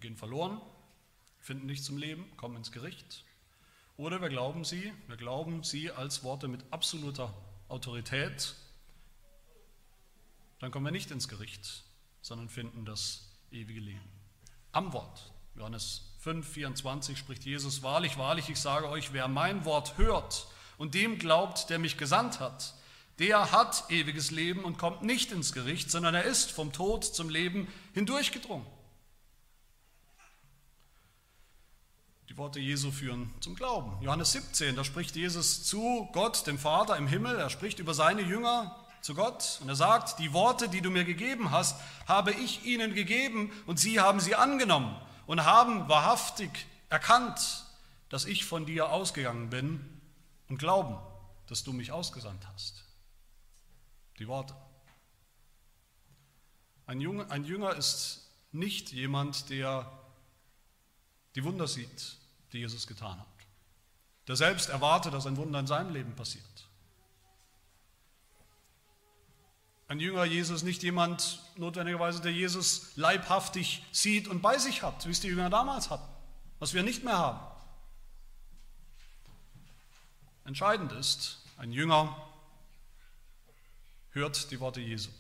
[0.00, 0.61] gehen verloren,
[1.38, 3.24] finden nicht zum Leben, kommen ins Gericht,
[4.00, 7.34] oder wir glauben sie, wir glauben sie als Worte mit absoluter
[7.68, 8.54] Autorität,
[10.58, 11.84] dann kommen wir nicht ins Gericht,
[12.22, 14.08] sondern finden das ewige Leben.
[14.72, 15.32] Am Wort.
[15.54, 20.46] Johannes 5, 24 spricht Jesus, wahrlich, wahrlich, ich sage euch, wer mein Wort hört
[20.78, 22.74] und dem glaubt, der mich gesandt hat,
[23.18, 27.28] der hat ewiges Leben und kommt nicht ins Gericht, sondern er ist vom Tod zum
[27.28, 28.66] Leben hindurchgedrungen.
[32.30, 34.00] Die Worte Jesu führen zum Glauben.
[34.00, 37.36] Johannes 17, da spricht Jesus zu Gott, dem Vater im Himmel.
[37.36, 41.04] Er spricht über seine Jünger zu Gott und er sagt, die Worte, die du mir
[41.04, 41.74] gegeben hast,
[42.06, 47.64] habe ich ihnen gegeben und sie haben sie angenommen und haben wahrhaftig erkannt,
[48.10, 50.00] dass ich von dir ausgegangen bin
[50.48, 50.96] und glauben,
[51.48, 52.84] dass du mich ausgesandt hast.
[54.20, 54.54] Die Worte.
[56.86, 59.90] Ein Jünger, ein Jünger ist nicht jemand, der
[61.34, 62.19] die Wunder sieht,
[62.52, 63.26] die Jesus getan hat.
[64.28, 66.44] Der selbst erwartet, dass ein Wunder in seinem Leben passiert.
[69.88, 75.10] Ein Jünger Jesus nicht jemand notwendigerweise, der Jesus leibhaftig sieht und bei sich hat, wie
[75.10, 76.08] es die Jünger damals hatten,
[76.60, 77.40] was wir nicht mehr haben.
[80.44, 82.16] Entscheidend ist, ein Jünger
[84.10, 85.10] hört die Worte Jesu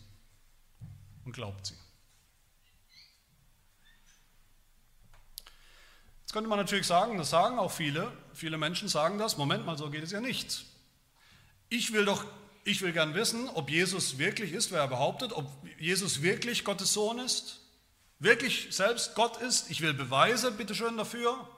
[1.24, 1.74] und glaubt sie.
[6.30, 9.76] Jetzt könnte man natürlich sagen, das sagen auch viele, viele Menschen sagen das, Moment mal,
[9.76, 10.64] so geht es ja nicht.
[11.68, 12.24] Ich will doch,
[12.62, 16.92] ich will gern wissen, ob Jesus wirklich ist, wer er behauptet, ob Jesus wirklich Gottes
[16.92, 17.58] Sohn ist,
[18.20, 19.72] wirklich selbst Gott ist.
[19.72, 21.48] Ich will Beweise, bitteschön, dafür.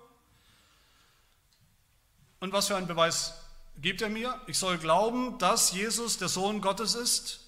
[2.40, 3.34] Und was für einen Beweis
[3.76, 4.40] gibt er mir?
[4.46, 7.40] Ich soll glauben, dass Jesus der Sohn Gottes ist,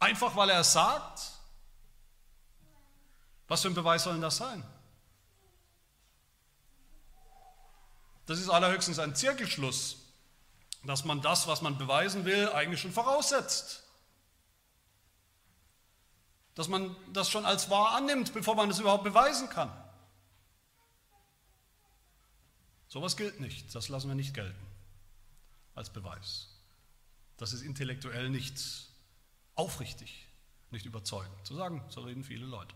[0.00, 1.20] einfach weil er es sagt.
[3.46, 4.64] Was für ein Beweis soll denn das sein?
[8.26, 9.96] Das ist allerhöchstens ein Zirkelschluss,
[10.84, 13.82] dass man das, was man beweisen will, eigentlich schon voraussetzt.
[16.54, 19.72] Dass man das schon als wahr annimmt, bevor man es überhaupt beweisen kann.
[22.88, 24.66] Sowas gilt nicht, das lassen wir nicht gelten
[25.74, 26.48] als Beweis.
[27.38, 28.86] Das ist intellektuell nicht
[29.54, 30.26] aufrichtig,
[30.70, 31.34] nicht überzeugend.
[31.44, 32.74] Zu sagen, so reden viele Leute.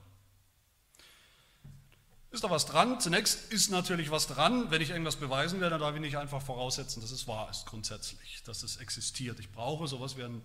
[2.37, 3.01] Ist da was dran?
[3.01, 4.71] Zunächst ist natürlich was dran.
[4.71, 7.65] Wenn ich irgendwas beweisen will, dann darf ich nicht einfach voraussetzen, dass es wahr ist,
[7.65, 9.41] grundsätzlich, dass es existiert.
[9.41, 10.43] Ich brauche sowas wie einen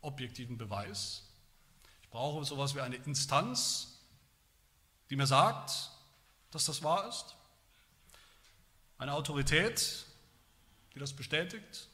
[0.00, 1.24] objektiven Beweis.
[2.02, 3.98] Ich brauche sowas wie eine Instanz,
[5.10, 5.90] die mir sagt,
[6.52, 7.34] dass das wahr ist.
[8.96, 10.04] Eine Autorität,
[10.94, 11.88] die das bestätigt.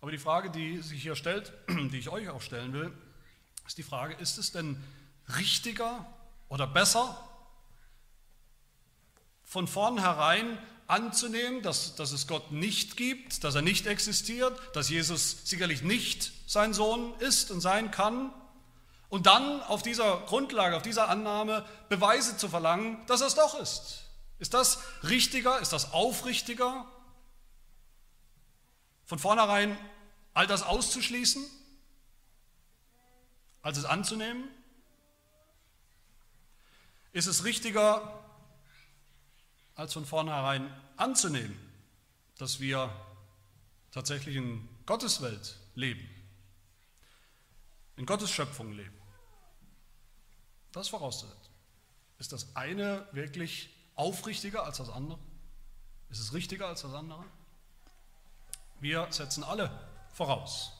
[0.00, 2.96] Aber die Frage, die sich hier stellt, die ich euch auch stellen will,
[3.66, 4.80] ist die Frage, ist es denn
[5.26, 6.06] richtiger
[6.48, 7.24] oder besser,
[9.44, 15.44] von vornherein anzunehmen, dass, dass es Gott nicht gibt, dass er nicht existiert, dass Jesus
[15.44, 18.32] sicherlich nicht sein Sohn ist und sein kann,
[19.08, 23.58] und dann auf dieser Grundlage, auf dieser Annahme Beweise zu verlangen, dass er es doch
[23.58, 24.04] ist.
[24.38, 26.86] Ist das richtiger, ist das aufrichtiger,
[29.04, 29.78] von vornherein
[30.34, 31.42] all das auszuschließen,
[33.62, 34.48] als es anzunehmen?
[37.12, 38.24] Ist es richtiger,
[39.74, 41.56] als von vornherein anzunehmen,
[42.36, 42.90] dass wir
[43.92, 46.08] tatsächlich in Gottes Welt leben,
[47.96, 48.96] in Gottes Schöpfung leben.
[50.72, 51.52] Das vorauszusetzen.
[52.18, 55.18] Ist das eine wirklich aufrichtiger als das andere?
[56.10, 57.24] Ist es richtiger als das andere?
[58.80, 59.70] Wir setzen alle
[60.12, 60.72] voraus.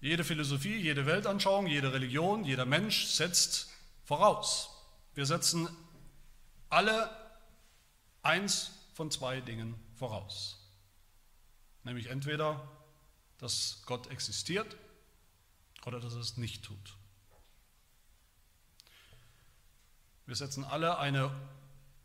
[0.00, 3.71] Jede Philosophie, jede Weltanschauung, jede Religion, jeder Mensch setzt
[4.12, 4.68] voraus.
[5.14, 5.66] Wir setzen
[6.68, 7.08] alle
[8.20, 10.58] eins von zwei Dingen voraus.
[11.82, 12.60] Nämlich entweder,
[13.38, 14.76] dass Gott existiert
[15.86, 16.94] oder dass er es nicht tut.
[20.26, 21.34] Wir setzen alle eine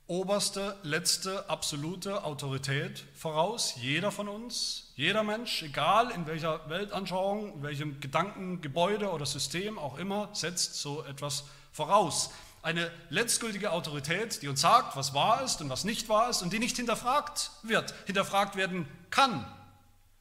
[0.07, 3.75] oberste, letzte, absolute Autorität voraus.
[3.81, 9.97] Jeder von uns, jeder Mensch, egal in welcher Weltanschauung, in welchem Gedankengebäude oder System auch
[9.97, 12.31] immer, setzt so etwas voraus voraus.
[12.61, 16.51] Eine letztgültige Autorität, die uns sagt, was wahr ist und was nicht wahr ist und
[16.51, 19.45] die nicht hinterfragt wird, hinterfragt werden kann,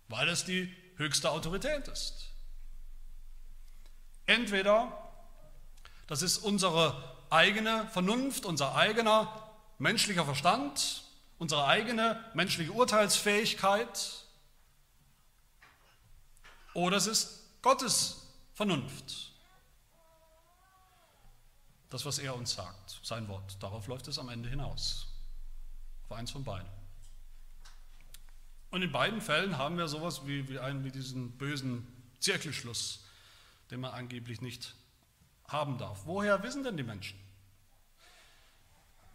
[0.08, 2.30] weil es die höchste Autorität ist.
[4.26, 4.92] Entweder
[6.06, 11.02] das ist unsere eigene Vernunft, unser eigener menschlicher Verstand,
[11.38, 14.22] unsere eigene menschliche Urteilsfähigkeit,
[16.74, 19.32] oder es ist Gottes Vernunft,
[21.90, 23.62] das, was er uns sagt, sein Wort.
[23.62, 25.06] Darauf läuft es am Ende hinaus.
[26.04, 26.68] Auf eins von beiden.
[28.70, 31.86] Und in beiden Fällen haben wir sowas wie, wie, einen, wie diesen bösen
[32.20, 33.04] Zirkelschluss,
[33.70, 34.74] den man angeblich nicht
[35.48, 36.02] haben darf.
[36.04, 37.18] Woher wissen denn die Menschen?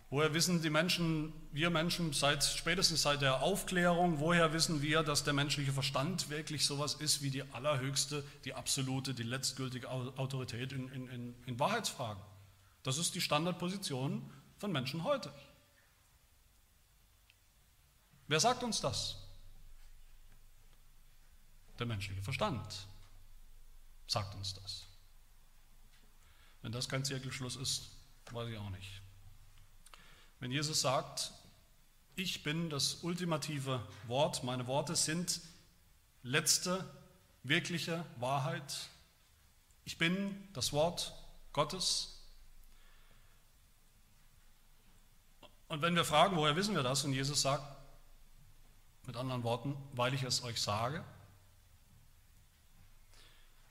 [0.10, 5.24] Woher wissen die Menschen, wir Menschen, seit, spätestens seit der Aufklärung, woher wissen wir, dass
[5.24, 10.90] der menschliche Verstand wirklich sowas ist wie die allerhöchste, die absolute, die letztgültige Autorität in,
[10.90, 12.22] in, in Wahrheitsfragen?
[12.84, 15.34] Das ist die Standardposition von Menschen heute.
[18.28, 19.18] Wer sagt uns das?
[21.80, 22.88] Der menschliche Verstand
[24.08, 24.86] sagt uns das.
[26.62, 27.92] Wenn das kein Zirkelschluss ist,
[28.32, 29.02] weiß ich auch nicht.
[30.40, 31.32] Wenn Jesus sagt,
[32.16, 35.42] ich bin das ultimative Wort, meine Worte sind
[36.24, 36.90] letzte
[37.44, 38.90] wirkliche Wahrheit,
[39.86, 41.14] ich bin das Wort
[41.54, 42.11] Gottes.
[45.72, 47.06] Und wenn wir fragen, woher wissen wir das?
[47.06, 47.64] Und Jesus sagt,
[49.08, 51.02] mit anderen Worten, weil ich es euch sage,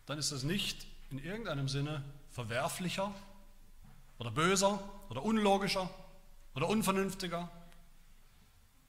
[0.06, 3.14] dann ist es nicht in irgendeinem Sinne verwerflicher
[4.18, 5.90] oder böser oder unlogischer
[6.54, 7.50] oder unvernünftiger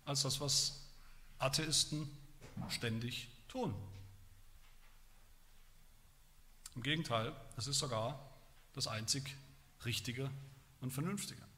[0.05, 0.79] als das, was
[1.37, 2.09] Atheisten
[2.69, 3.75] ständig tun.
[6.75, 8.17] Im Gegenteil, es ist sogar
[8.71, 9.35] das einzig
[9.83, 10.31] Richtige
[10.79, 11.50] und Vernünftige.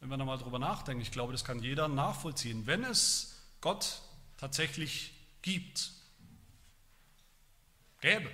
[0.00, 2.66] Wenn wir nochmal darüber nachdenken, ich glaube, das kann jeder nachvollziehen.
[2.66, 4.00] Wenn es Gott
[4.38, 5.92] tatsächlich gibt,
[8.00, 8.30] gäbe,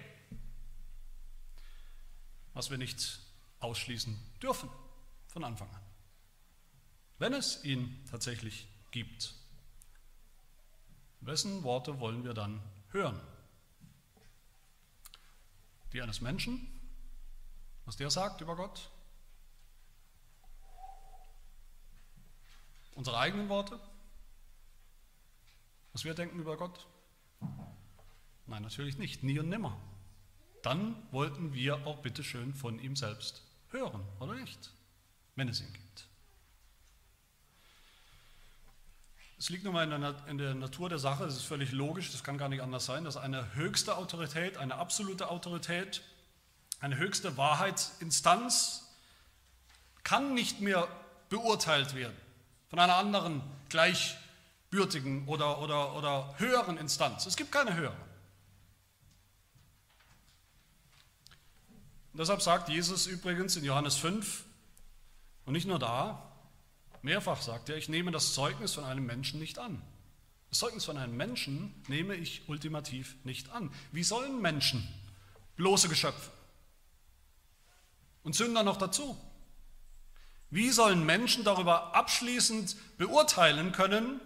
[2.55, 3.19] was wir nicht
[3.59, 4.71] ausschließen dürfen
[5.27, 5.83] von Anfang an.
[7.19, 9.35] Wenn es ihn tatsächlich gibt,
[11.21, 13.21] wessen Worte wollen wir dann hören?
[15.93, 16.69] Die eines Menschen,
[17.85, 18.91] was der sagt über Gott?
[22.97, 23.79] Unsere eigenen Worte?
[25.93, 26.87] Was wir denken über Gott?
[28.47, 29.79] Nein, natürlich nicht, nie und nimmer.
[30.63, 34.73] Dann wollten wir auch bitteschön von ihm selbst hören, oder nicht?
[35.37, 36.09] Wenn es ihn gibt.
[39.39, 39.85] Es liegt nun mal
[40.29, 43.05] in der, Natur der Sache, es ist völlig logisch, das kann gar nicht anders sein,
[43.05, 46.03] dass eine höchste Autorität, eine absolute Autorität,
[46.81, 48.91] eine höchste Wahrheitsinstanz
[50.03, 50.89] kann nicht mehr
[51.29, 52.17] beurteilt werden
[52.69, 57.27] von einer anderen gleichbürtigen oder, oder, oder höheren Instanz.
[57.27, 57.97] Es gibt keine höhere.
[62.13, 64.45] Und deshalb sagt Jesus übrigens in Johannes 5,
[65.45, 66.33] und nicht nur da,
[67.03, 69.81] mehrfach sagt er, ich nehme das Zeugnis von einem Menschen nicht an.
[70.51, 73.73] Das Zeugnis von einem Menschen nehme ich ultimativ nicht an.
[73.93, 74.87] Wie sollen Menschen,
[75.57, 76.31] bloße Geschöpfe
[78.23, 79.17] und Sünder noch dazu,
[80.51, 84.21] wie sollen Menschen darüber abschließend beurteilen können,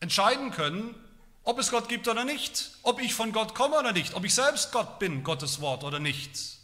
[0.00, 0.94] entscheiden können,
[1.42, 4.34] ob es Gott gibt oder nicht, ob ich von Gott komme oder nicht, ob ich
[4.34, 6.56] selbst Gott bin, Gottes Wort oder nicht?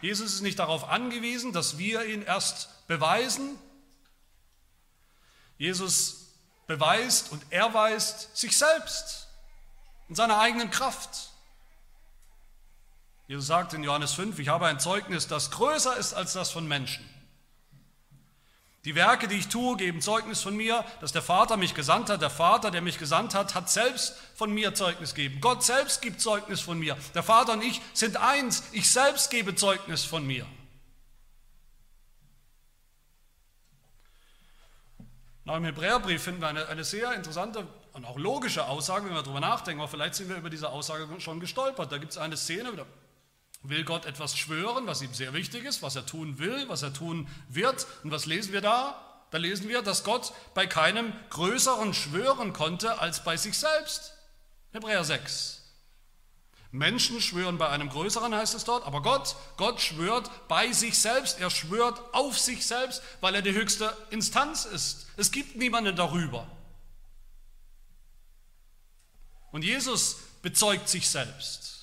[0.00, 3.58] Jesus ist nicht darauf angewiesen, dass wir ihn erst beweisen.
[5.58, 6.28] Jesus
[6.68, 9.26] beweist und erweist sich selbst
[10.08, 11.27] in seiner eigenen Kraft.
[13.28, 16.66] Jesus sagt in Johannes 5, ich habe ein Zeugnis, das größer ist als das von
[16.66, 17.04] Menschen.
[18.86, 22.22] Die Werke, die ich tue, geben Zeugnis von mir, dass der Vater mich gesandt hat.
[22.22, 25.42] Der Vater, der mich gesandt hat, hat selbst von mir Zeugnis gegeben.
[25.42, 26.96] Gott selbst gibt Zeugnis von mir.
[27.14, 28.62] Der Vater und ich sind eins.
[28.72, 30.46] Ich selbst gebe Zeugnis von mir.
[35.44, 39.40] Dem Hebräerbrief finden wir eine, eine sehr interessante und auch logische Aussage, wenn wir darüber
[39.40, 39.82] nachdenken.
[39.82, 41.92] Aber vielleicht sind wir über diese Aussage schon gestolpert.
[41.92, 42.72] Da gibt es eine Szene,
[43.62, 46.92] will Gott etwas schwören, was ihm sehr wichtig ist, was er tun will, was er
[46.92, 47.86] tun wird.
[48.02, 49.04] Und was lesen wir da?
[49.30, 54.14] Da lesen wir, dass Gott bei keinem größeren schwören konnte als bei sich selbst.
[54.72, 55.56] Hebräer 6.
[56.70, 61.40] Menschen schwören bei einem größeren, heißt es dort, aber Gott, Gott schwört bei sich selbst,
[61.40, 65.06] er schwört auf sich selbst, weil er die höchste Instanz ist.
[65.16, 66.46] Es gibt niemanden darüber.
[69.50, 71.77] Und Jesus bezeugt sich selbst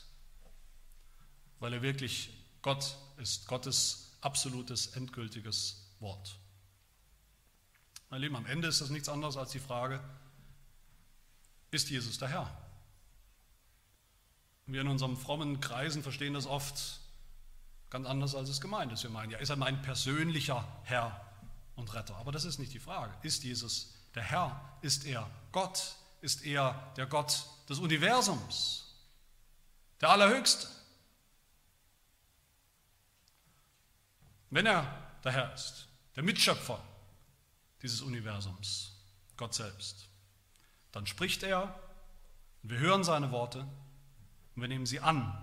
[1.66, 2.30] weil er wirklich
[2.62, 6.38] Gott ist, Gottes absolutes, endgültiges Wort.
[8.12, 10.00] Mein Lieben, am Ende ist das nichts anderes als die Frage,
[11.72, 12.56] ist Jesus der Herr?
[14.68, 17.00] Wir in unserem frommen Kreisen verstehen das oft
[17.90, 19.02] ganz anders, als es gemeint ist.
[19.02, 21.20] Wir meinen, ja, ist er mein persönlicher Herr
[21.76, 22.16] und Retter?
[22.18, 23.12] Aber das ist nicht die Frage.
[23.24, 24.78] Ist Jesus der Herr?
[24.84, 25.96] Ist er Gott?
[26.22, 28.86] Ist er der Gott des Universums?
[30.00, 30.75] Der Allerhöchste?
[34.56, 34.88] Wenn er
[35.26, 36.82] der Herr ist, der Mitschöpfer
[37.82, 38.94] dieses Universums,
[39.36, 40.08] Gott selbst,
[40.94, 41.78] dann spricht er
[42.64, 43.68] und wir hören seine Worte
[44.56, 45.38] und wir nehmen sie an,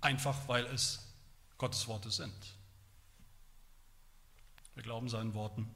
[0.00, 1.14] einfach weil es
[1.58, 2.56] Gottes Worte sind.
[4.74, 5.72] Wir glauben seinen Worten,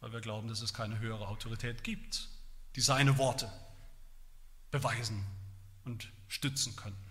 [0.00, 2.28] weil wir glauben, dass es keine höhere Autorität gibt,
[2.76, 3.50] die seine Worte
[4.70, 5.24] beweisen
[5.86, 7.01] und stützen könnten.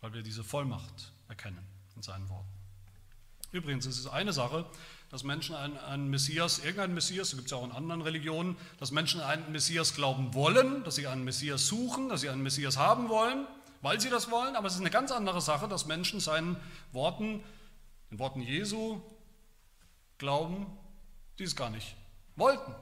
[0.00, 1.64] Weil wir diese Vollmacht erkennen
[1.96, 2.48] in seinen Worten.
[3.52, 4.64] Übrigens ist es eine Sache,
[5.10, 8.56] dass Menschen an einen Messias, irgendeinen Messias, so gibt es ja auch in anderen Religionen,
[8.78, 12.42] dass Menschen an einen Messias glauben wollen, dass sie einen Messias suchen, dass sie einen
[12.42, 13.46] Messias haben wollen,
[13.82, 14.54] weil sie das wollen.
[14.54, 16.56] Aber es ist eine ganz andere Sache, dass Menschen seinen
[16.92, 17.42] Worten,
[18.10, 19.02] den Worten Jesu,
[20.18, 20.66] glauben,
[21.40, 21.96] die es gar nicht
[22.36, 22.72] wollten,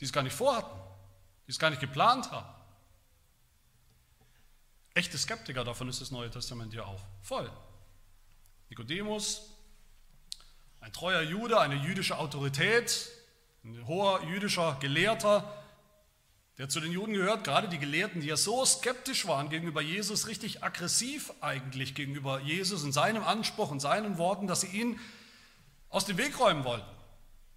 [0.00, 0.78] die es gar nicht vorhatten,
[1.46, 2.53] die es gar nicht geplant haben.
[4.96, 7.50] Echte Skeptiker, davon ist das Neue Testament ja auch voll.
[8.70, 9.42] Nikodemus,
[10.80, 13.10] ein treuer Jude, eine jüdische Autorität,
[13.64, 15.64] ein hoher jüdischer Gelehrter,
[16.58, 20.28] der zu den Juden gehört, gerade die Gelehrten, die ja so skeptisch waren gegenüber Jesus,
[20.28, 25.00] richtig aggressiv eigentlich gegenüber Jesus und seinem Anspruch und seinen Worten, dass sie ihn
[25.88, 26.93] aus dem Weg räumen wollten.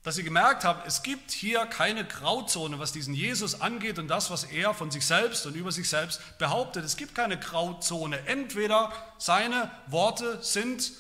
[0.04, 4.30] Dass sie gemerkt haben, es gibt hier keine Grauzone, was diesen Jesus angeht und das,
[4.30, 6.86] was er von sich selbst und über sich selbst behauptet.
[6.86, 8.26] Es gibt keine Grauzone.
[8.28, 10.92] Entweder seine Worte sind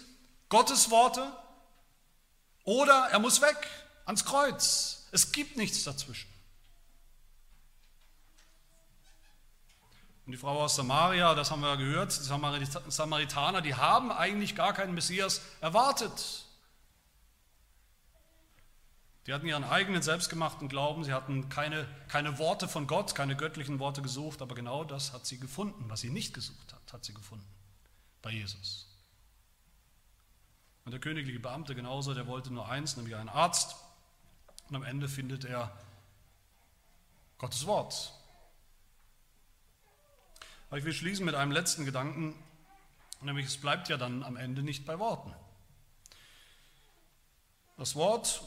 [0.49, 1.31] Gottes Worte
[2.63, 3.67] oder er muss weg
[4.05, 5.07] ans Kreuz.
[5.11, 6.29] Es gibt nichts dazwischen.
[10.25, 14.73] Und die Frau aus Samaria, das haben wir gehört, die Samaritaner, die haben eigentlich gar
[14.73, 16.46] keinen Messias erwartet.
[19.27, 23.77] Die hatten ihren eigenen selbstgemachten Glauben, sie hatten keine, keine Worte von Gott, keine göttlichen
[23.77, 25.89] Worte gesucht, aber genau das hat sie gefunden.
[25.89, 27.45] Was sie nicht gesucht hat, hat sie gefunden
[28.21, 28.87] bei Jesus.
[30.85, 33.75] Und der königliche Beamte genauso, der wollte nur eins, nämlich einen Arzt.
[34.69, 35.77] Und am Ende findet er
[37.37, 38.13] Gottes Wort.
[40.69, 42.33] Aber ich will schließen mit einem letzten Gedanken,
[43.19, 45.33] nämlich es bleibt ja dann am Ende nicht bei Worten.
[47.75, 48.41] Das Wort,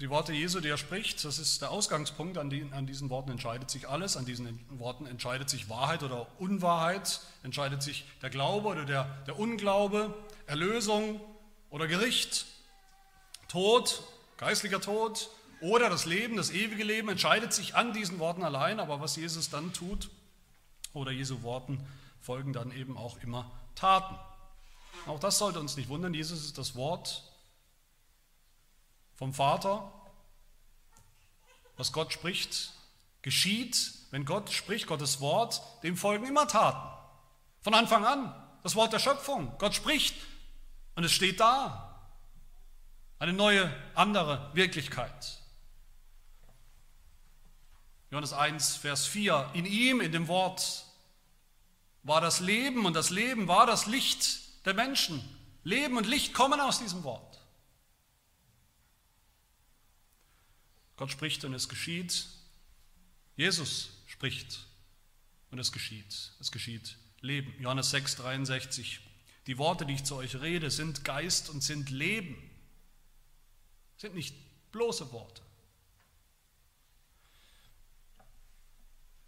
[0.00, 3.30] die Worte Jesu, die er spricht, das ist der Ausgangspunkt, an, die, an diesen Worten
[3.30, 8.68] entscheidet sich alles, an diesen Worten entscheidet sich Wahrheit oder Unwahrheit, entscheidet sich der Glaube
[8.68, 10.14] oder der, der Unglaube,
[10.46, 11.20] Erlösung
[11.68, 12.46] oder Gericht,
[13.48, 14.02] Tod,
[14.38, 15.28] geistlicher Tod
[15.60, 19.50] oder das Leben, das ewige Leben entscheidet sich an diesen Worten allein, aber was Jesus
[19.50, 20.08] dann tut
[20.94, 21.78] oder Jesu Worten
[22.22, 24.16] folgen dann eben auch immer Taten.
[25.06, 27.29] Auch das sollte uns nicht wundern, Jesus ist das Wort
[29.20, 29.92] vom Vater,
[31.76, 32.72] was Gott spricht,
[33.20, 36.88] geschieht, wenn Gott spricht, Gottes Wort, dem folgen immer Taten.
[37.60, 39.52] Von Anfang an, das Wort der Schöpfung.
[39.58, 40.16] Gott spricht,
[40.94, 42.00] und es steht da.
[43.18, 45.38] Eine neue, andere Wirklichkeit.
[48.10, 49.50] Johannes 1, Vers 4.
[49.52, 50.86] In ihm, in dem Wort,
[52.04, 55.22] war das Leben und das Leben war das Licht der Menschen.
[55.62, 57.29] Leben und Licht kommen aus diesem Wort.
[61.00, 62.26] Gott spricht und es geschieht.
[63.34, 64.66] Jesus spricht
[65.50, 66.32] und es geschieht.
[66.40, 67.54] Es geschieht Leben.
[67.58, 69.00] Johannes 6, 63.
[69.46, 72.36] Die Worte, die ich zu euch rede, sind Geist und sind Leben,
[73.96, 74.36] sind nicht
[74.72, 75.40] bloße Worte.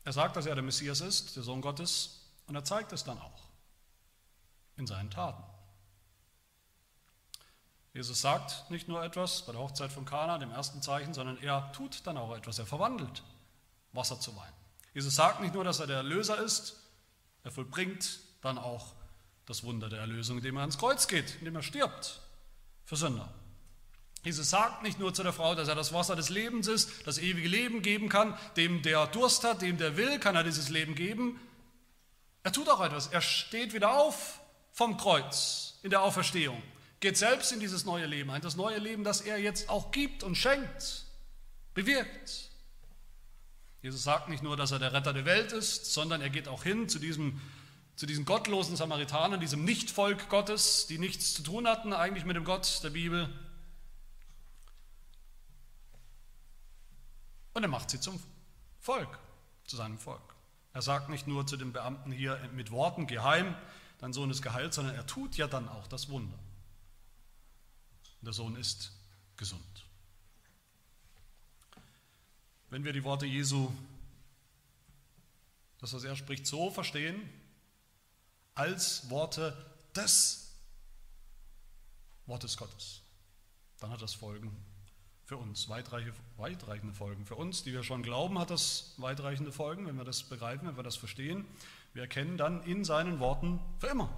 [0.05, 3.17] Er sagt, dass er der Messias ist, der Sohn Gottes, und er zeigt es dann
[3.17, 3.49] auch
[4.77, 5.43] in seinen Taten.
[7.95, 11.71] Jesus sagt nicht nur etwas bei der Hochzeit von Kana, dem ersten Zeichen, sondern er
[11.73, 12.59] tut dann auch etwas.
[12.59, 13.23] Er verwandelt
[13.93, 14.53] Wasser zu Wein.
[14.95, 16.77] Jesus sagt nicht nur, dass er der Erlöser ist,
[17.45, 18.95] er vollbringt dann auch
[19.47, 22.21] das Wunder der Erlösung, indem er ans Kreuz geht, indem er stirbt
[22.85, 23.29] für Sünder.
[24.25, 27.19] Jesus sagt nicht nur zu der Frau, dass er das Wasser des Lebens ist, das
[27.19, 30.95] ewige Leben geben kann, dem der Durst hat, dem der will, kann er dieses Leben
[30.95, 31.41] geben.
[32.45, 33.09] Er tut auch etwas.
[33.09, 34.41] Er steht wieder auf
[34.73, 36.63] vom Kreuz in der Auferstehung,
[37.03, 40.23] geht selbst in dieses neue Leben ein, das neue Leben, das er jetzt auch gibt
[40.23, 41.05] und schenkt,
[41.75, 42.51] bewirkt.
[43.83, 46.63] Jesus sagt nicht nur, dass er der Retter der Welt ist, sondern er geht auch
[46.63, 47.41] hin zu diesem
[47.95, 52.45] zu diesen gottlosen Samaritanern, diesem Nichtvolk Gottes, die nichts zu tun hatten eigentlich mit dem
[52.45, 53.29] Gott der Bibel.
[57.53, 58.19] Und er macht sie zum
[58.81, 59.19] Volk,
[59.67, 60.35] zu seinem Volk.
[60.73, 63.55] Er sagt nicht nur zu den Beamten hier mit Worten geheim,
[63.99, 66.39] dein Sohn ist geheilt, sondern er tut ja dann auch das Wunder.
[68.23, 68.93] Der Sohn ist
[69.37, 69.85] gesund.
[72.71, 73.71] Wenn wir die Worte Jesu,
[75.79, 77.29] das, was er spricht, so verstehen,
[78.55, 79.57] als Worte
[79.95, 80.57] des
[82.27, 83.03] Wortes Gottes.
[83.81, 84.57] Dann hat das Folgen
[85.25, 87.27] für uns, weitreichende Folgen.
[87.27, 90.77] Für uns, die wir schon glauben, hat das weitreichende Folgen, wenn wir das begreifen, wenn
[90.77, 91.45] wir das verstehen.
[91.95, 94.09] Wir erkennen dann in seinen Worten für immer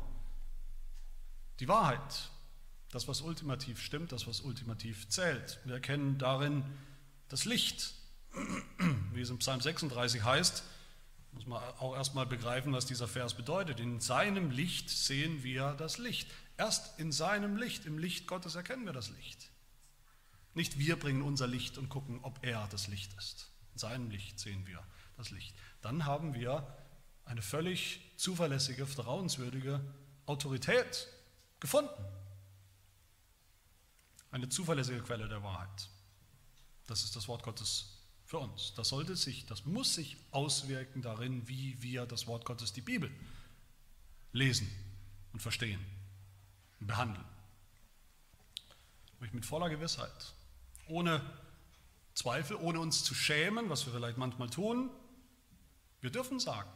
[1.61, 2.31] die Wahrheit,
[2.95, 5.59] das, was ultimativ stimmt, das, was ultimativ zählt.
[5.65, 6.65] Wir erkennen darin
[7.29, 7.93] das Licht,
[9.13, 10.63] wie es im Psalm 36 heißt,
[11.33, 13.81] Muss man auch erstmal begreifen, was dieser Vers bedeutet.
[13.81, 16.31] In seinem Licht sehen wir das Licht.
[16.57, 19.51] Erst in seinem Licht, im Licht Gottes erkennen wir das Licht.
[20.55, 23.51] Nicht wir bringen unser Licht und gucken, ob er das Licht ist.
[23.73, 24.81] In seinem Licht sehen wir
[25.17, 25.57] das Licht.
[25.83, 26.65] Dann haben wir
[27.25, 29.81] eine völlig zuverlässige, vertrauenswürdige
[30.27, 31.09] Autorität
[31.59, 31.91] gefunden.
[34.35, 35.89] Eine zuverlässige Quelle der Wahrheit.
[36.89, 38.75] Das ist das Wort Gottes für uns.
[38.75, 43.13] Das sollte sich, das muss sich auswirken darin, wie wir das Wort Gottes, die Bibel,
[44.33, 44.69] lesen
[45.33, 45.79] und verstehen
[46.81, 47.25] und behandeln.
[49.21, 50.35] Mit voller Gewissheit,
[50.89, 51.23] ohne
[52.15, 54.91] Zweifel, ohne uns zu schämen, was wir vielleicht manchmal tun.
[56.01, 56.73] Wir dürfen sagen,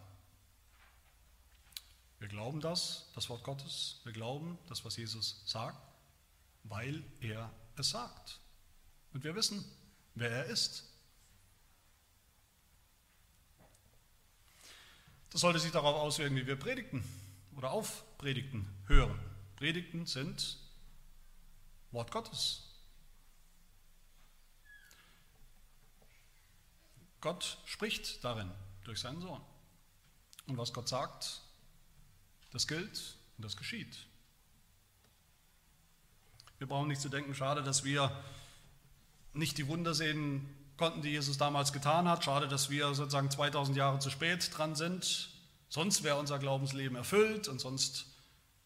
[2.20, 5.87] wir glauben das, das Wort Gottes, wir glauben das, was Jesus sagt,
[6.64, 8.40] weil er es sagt.
[9.12, 9.64] Und wir wissen,
[10.14, 10.84] wer er ist.
[15.30, 17.04] Das sollte sich darauf auswirken, wie wir Predigten
[17.56, 19.18] oder auf Predigten hören.
[19.56, 20.58] Predigten sind
[21.90, 22.64] Wort Gottes.
[27.20, 28.50] Gott spricht darin
[28.84, 29.42] durch seinen Sohn.
[30.46, 31.42] Und was Gott sagt,
[32.52, 34.07] das gilt und das geschieht.
[36.58, 38.10] Wir brauchen nicht zu denken, schade, dass wir
[39.32, 42.24] nicht die Wunder sehen konnten, die Jesus damals getan hat.
[42.24, 45.30] Schade, dass wir sozusagen 2000 Jahre zu spät dran sind.
[45.68, 48.06] Sonst wäre unser Glaubensleben erfüllt und sonst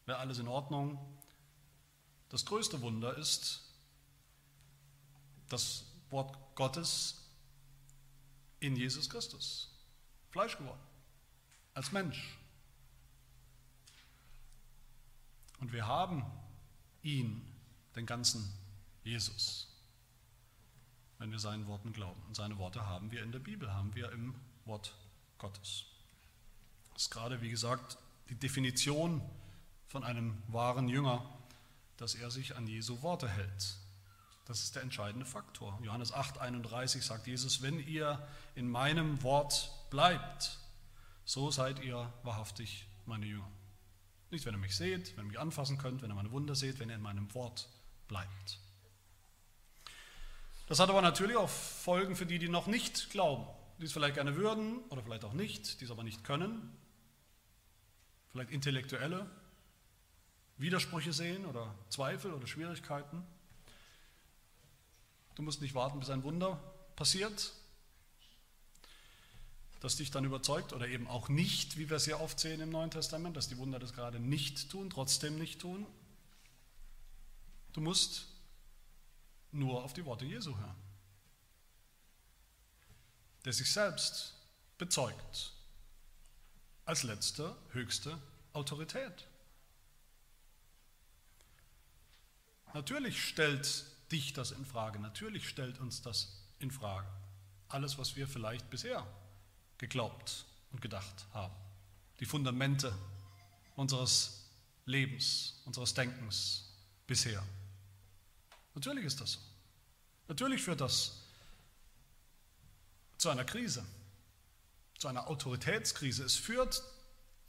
[0.06, 0.98] wäre alles in Ordnung.
[2.28, 3.62] Das größte Wunder ist
[5.48, 7.28] das Wort Gottes
[8.60, 9.68] in Jesus Christus.
[10.30, 10.80] Fleisch geworden.
[11.74, 12.38] Als Mensch.
[15.60, 16.24] Und wir haben
[17.02, 17.51] ihn,
[17.94, 18.52] den ganzen
[19.04, 19.72] Jesus
[21.22, 22.20] wenn wir seinen Worten glauben.
[22.26, 24.34] Und seine Worte haben wir in der Bibel, haben wir im
[24.64, 24.92] Wort
[25.38, 25.84] Gottes.
[26.94, 27.96] Das ist gerade, wie gesagt,
[28.28, 29.22] die Definition
[29.86, 31.24] von einem wahren Jünger,
[31.96, 33.76] dass er sich an Jesu Worte hält.
[34.46, 35.78] Das ist der entscheidende Faktor.
[35.84, 38.20] Johannes 8:31 sagt Jesus, wenn ihr
[38.56, 40.58] in meinem Wort bleibt,
[41.24, 43.48] so seid ihr wahrhaftig meine Jünger.
[44.32, 46.80] Nicht, wenn ihr mich seht, wenn ihr mich anfassen könnt, wenn ihr meine Wunder seht,
[46.80, 47.81] wenn ihr in meinem Wort bleibt.
[50.68, 53.46] Das hat aber natürlich auch Folgen für die, die noch nicht glauben,
[53.78, 56.74] die es vielleicht gerne würden oder vielleicht auch nicht, die es aber nicht können.
[58.30, 59.28] Vielleicht intellektuelle
[60.56, 63.22] Widersprüche sehen oder Zweifel oder Schwierigkeiten.
[65.34, 66.58] Du musst nicht warten, bis ein Wunder
[66.96, 67.52] passiert,
[69.80, 72.70] das dich dann überzeugt oder eben auch nicht, wie wir es ja oft sehen im
[72.70, 75.86] Neuen Testament, dass die Wunder das gerade nicht tun, trotzdem nicht tun.
[77.72, 78.26] Du musst
[79.50, 80.76] nur auf die Worte Jesu hören,
[83.44, 84.34] der sich selbst
[84.78, 85.52] bezeugt
[86.84, 88.18] als letzte, höchste
[88.52, 89.26] Autorität.
[92.74, 97.08] Natürlich stellt dich das in Frage, natürlich stellt uns das in Frage.
[97.68, 99.06] Alles, was wir vielleicht bisher
[99.78, 101.54] geglaubt und gedacht haben.
[102.20, 102.96] Die Fundamente
[103.76, 104.50] unseres
[104.84, 106.68] Lebens, unseres Denkens
[107.06, 107.42] bisher.
[108.74, 109.40] Natürlich ist das so.
[110.28, 111.20] Natürlich führt das
[113.18, 113.84] zu einer Krise,
[114.98, 116.24] zu einer Autoritätskrise.
[116.24, 116.82] Es führt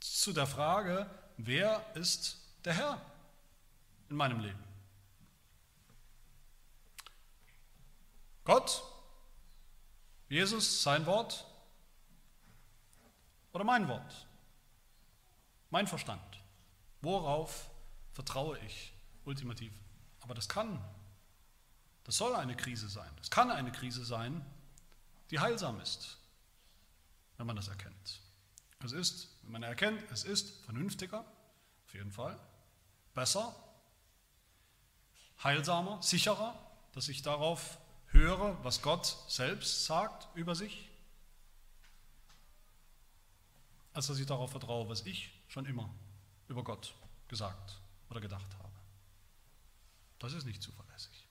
[0.00, 3.00] zu der Frage, wer ist der Herr
[4.10, 4.62] in meinem Leben?
[8.44, 8.82] Gott,
[10.28, 11.46] Jesus, sein Wort
[13.52, 14.26] oder mein Wort,
[15.70, 16.20] mein Verstand?
[17.00, 17.70] Worauf
[18.12, 18.92] vertraue ich
[19.24, 19.72] ultimativ?
[20.20, 20.84] Aber das kann
[22.04, 23.10] das soll eine Krise sein.
[23.16, 24.44] Das kann eine Krise sein,
[25.30, 26.18] die heilsam ist,
[27.38, 28.20] wenn man das erkennt.
[28.84, 31.24] Es ist, wenn man erkennt, es ist vernünftiger,
[31.86, 32.38] auf jeden Fall,
[33.14, 33.54] besser,
[35.42, 36.54] heilsamer, sicherer,
[36.92, 37.78] dass ich darauf
[38.08, 40.90] höre, was Gott selbst sagt über sich,
[43.94, 45.88] als dass ich darauf vertraue, was ich schon immer
[46.48, 46.94] über Gott
[47.28, 47.80] gesagt
[48.10, 48.74] oder gedacht habe.
[50.18, 51.23] Das ist nicht zuverlässig.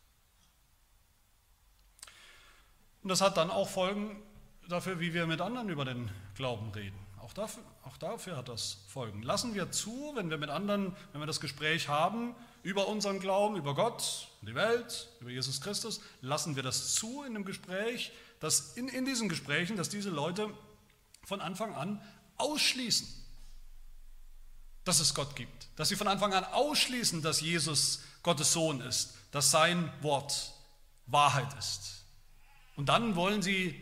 [3.03, 4.21] Und das hat dann auch Folgen
[4.69, 6.97] dafür, wie wir mit anderen über den Glauben reden.
[7.19, 9.23] Auch dafür, auch dafür hat das Folgen.
[9.23, 13.55] Lassen wir zu, wenn wir mit anderen, wenn wir das Gespräch haben über unseren Glauben,
[13.55, 18.73] über Gott, die Welt, über Jesus Christus, lassen wir das zu in dem Gespräch, dass
[18.77, 20.49] in, in diesen Gesprächen, dass diese Leute
[21.23, 22.01] von Anfang an
[22.37, 23.07] ausschließen,
[24.83, 25.67] dass es Gott gibt.
[25.77, 30.53] Dass sie von Anfang an ausschließen, dass Jesus Gottes Sohn ist, dass sein Wort
[31.05, 32.02] Wahrheit ist.
[32.75, 33.79] Und dann wollen sie,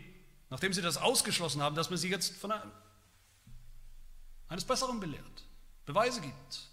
[0.50, 2.52] nachdem sie das ausgeschlossen haben, dass man sie jetzt von,
[4.48, 5.44] eines Besseren belehrt,
[5.86, 6.68] Beweise gibt,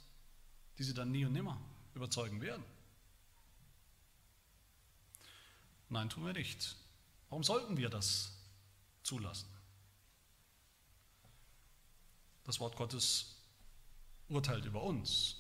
[0.78, 1.60] die sie dann nie und nimmer
[1.94, 2.64] überzeugen werden.
[5.90, 6.76] Nein, tun wir nicht.
[7.30, 8.34] Warum sollten wir das
[9.04, 9.50] zulassen?
[12.44, 13.36] Das Wort Gottes
[14.28, 15.38] urteilt über uns,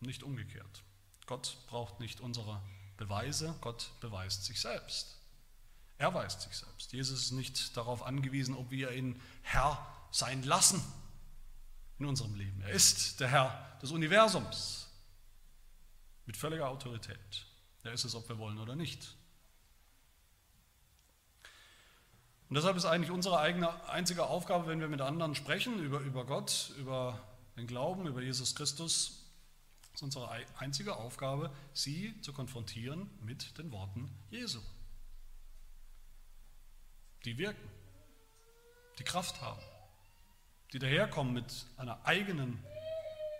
[0.00, 0.82] nicht umgekehrt.
[1.26, 2.62] Gott braucht nicht unsere
[2.96, 5.16] Beweise, Gott beweist sich selbst.
[6.04, 6.92] Er weist sich selbst.
[6.92, 10.84] Jesus ist nicht darauf angewiesen, ob wir ihn Herr sein lassen
[11.98, 12.60] in unserem Leben.
[12.60, 14.86] Er ist der Herr des Universums
[16.26, 17.46] mit völliger Autorität.
[17.84, 19.16] Er ist es, ob wir wollen oder nicht.
[22.50, 26.26] Und deshalb ist eigentlich unsere eigene einzige Aufgabe, wenn wir mit anderen sprechen über, über
[26.26, 27.18] Gott, über
[27.56, 29.24] den Glauben, über Jesus Christus,
[29.94, 34.60] ist unsere einzige Aufgabe, sie zu konfrontieren mit den Worten Jesu.
[37.24, 37.70] Die wirken,
[38.98, 39.62] die Kraft haben,
[40.72, 42.62] die daherkommen mit einer eigenen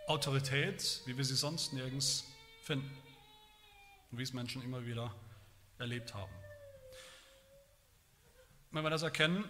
[0.07, 2.25] Autorität, wie wir sie sonst nirgends
[2.63, 2.91] finden
[4.11, 5.15] und wie es Menschen immer wieder
[5.79, 6.33] erlebt haben.
[8.71, 9.45] Wenn wir das erkennen,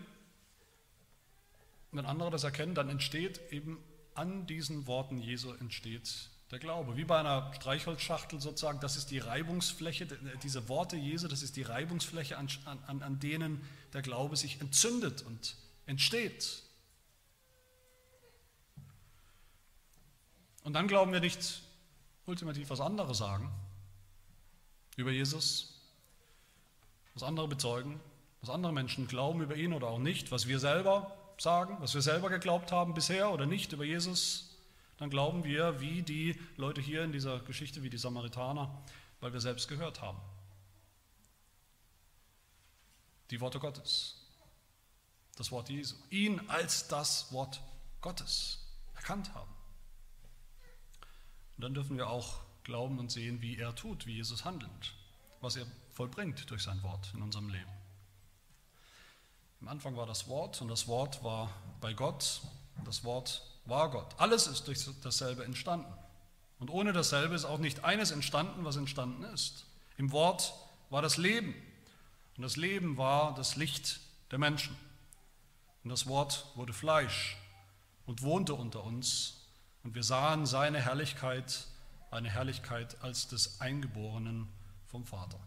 [1.93, 3.83] wenn andere das erkennen, dann entsteht eben
[4.15, 6.97] an diesen Worten Jesu entsteht der Glaube.
[6.97, 10.07] Wie bei einer Streichholzschachtel sozusagen, das ist die Reibungsfläche,
[10.45, 12.49] diese Worte Jesu, das ist die Reibungsfläche, an,
[12.87, 13.61] an, an denen
[13.93, 16.63] der Glaube sich entzündet und entsteht.
[20.63, 21.61] Und dann glauben wir nicht
[22.25, 23.51] ultimativ, was andere sagen
[24.97, 25.75] über Jesus,
[27.15, 27.99] was andere bezeugen,
[28.41, 32.03] was andere Menschen glauben über ihn oder auch nicht, was wir selber sagen, was wir
[32.03, 34.54] selber geglaubt haben bisher oder nicht über Jesus,
[34.99, 38.83] dann glauben wir wie die Leute hier in dieser Geschichte, wie die Samaritaner,
[39.21, 40.19] weil wir selbst gehört haben.
[43.31, 44.17] Die Worte Gottes,
[45.37, 47.61] das Wort Jesu, ihn als das Wort
[48.01, 48.61] Gottes
[48.95, 49.51] erkannt haben.
[51.57, 54.95] Und dann dürfen wir auch glauben und sehen, wie er tut, wie Jesus handelt,
[55.41, 57.71] was er vollbringt durch sein Wort in unserem Leben.
[59.61, 62.43] Am Anfang war das Wort und das Wort war bei Gott
[62.85, 64.15] das Wort war Gott.
[64.19, 65.93] Alles ist durch dasselbe entstanden.
[66.59, 69.67] Und ohne dasselbe ist auch nicht eines entstanden, was entstanden ist.
[69.97, 70.55] Im Wort
[70.91, 71.55] war das Leben
[72.37, 74.01] und das Leben war das Licht
[74.31, 74.77] der Menschen.
[75.83, 77.37] Und das Wort wurde Fleisch
[78.07, 79.45] und wohnte unter uns
[79.83, 81.67] und wir sahen seine Herrlichkeit,
[82.11, 84.49] eine Herrlichkeit als des Eingeborenen
[84.87, 85.39] vom Vater.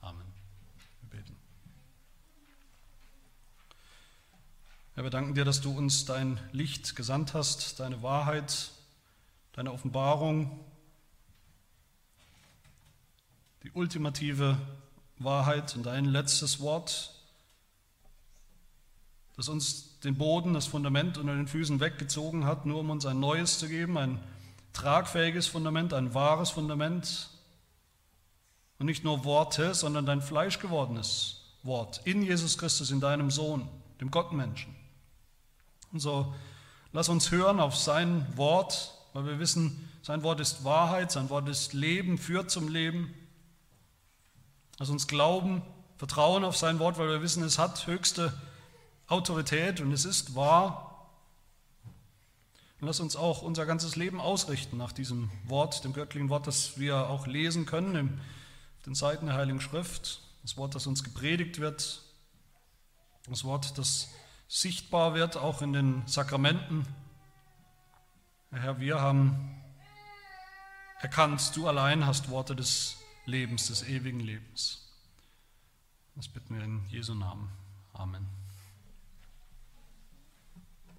[0.00, 0.32] Amen.
[1.00, 1.36] Wir beten.
[4.96, 8.70] Herr, wir danken dir, dass du uns dein Licht gesandt hast, deine Wahrheit,
[9.52, 10.58] deine Offenbarung,
[13.62, 14.56] die ultimative
[15.18, 17.12] Wahrheit und dein letztes Wort,
[19.36, 23.20] das uns den Boden, das Fundament unter den Füßen weggezogen hat, nur um uns ein
[23.20, 24.18] neues zu geben, ein
[24.72, 27.28] tragfähiges Fundament, ein wahres Fundament.
[28.78, 33.68] Und nicht nur Worte, sondern dein fleischgewordenes Wort in Jesus Christus, in deinem Sohn,
[34.00, 34.75] dem Gottmenschen.
[35.96, 36.34] Und so
[36.92, 41.48] lass uns hören auf sein Wort, weil wir wissen, sein Wort ist Wahrheit, sein Wort
[41.48, 43.14] ist Leben, führt zum Leben.
[44.78, 45.62] Lass uns glauben,
[45.96, 48.38] vertrauen auf sein Wort, weil wir wissen, es hat höchste
[49.06, 51.08] Autorität und es ist wahr.
[52.78, 56.78] Und lass uns auch unser ganzes Leben ausrichten nach diesem Wort, dem göttlichen Wort, das
[56.78, 58.20] wir auch lesen können
[58.76, 60.20] auf den Seiten der Heiligen Schrift.
[60.42, 62.02] Das Wort, das uns gepredigt wird.
[63.26, 64.08] Das Wort, das
[64.48, 66.86] sichtbar wird, auch in den Sakramenten.
[68.50, 69.62] Herr, wir haben
[71.00, 74.82] erkannt, du allein hast Worte des Lebens, des ewigen Lebens.
[76.14, 77.50] Das bitten wir in Jesu Namen.
[77.92, 78.35] Amen.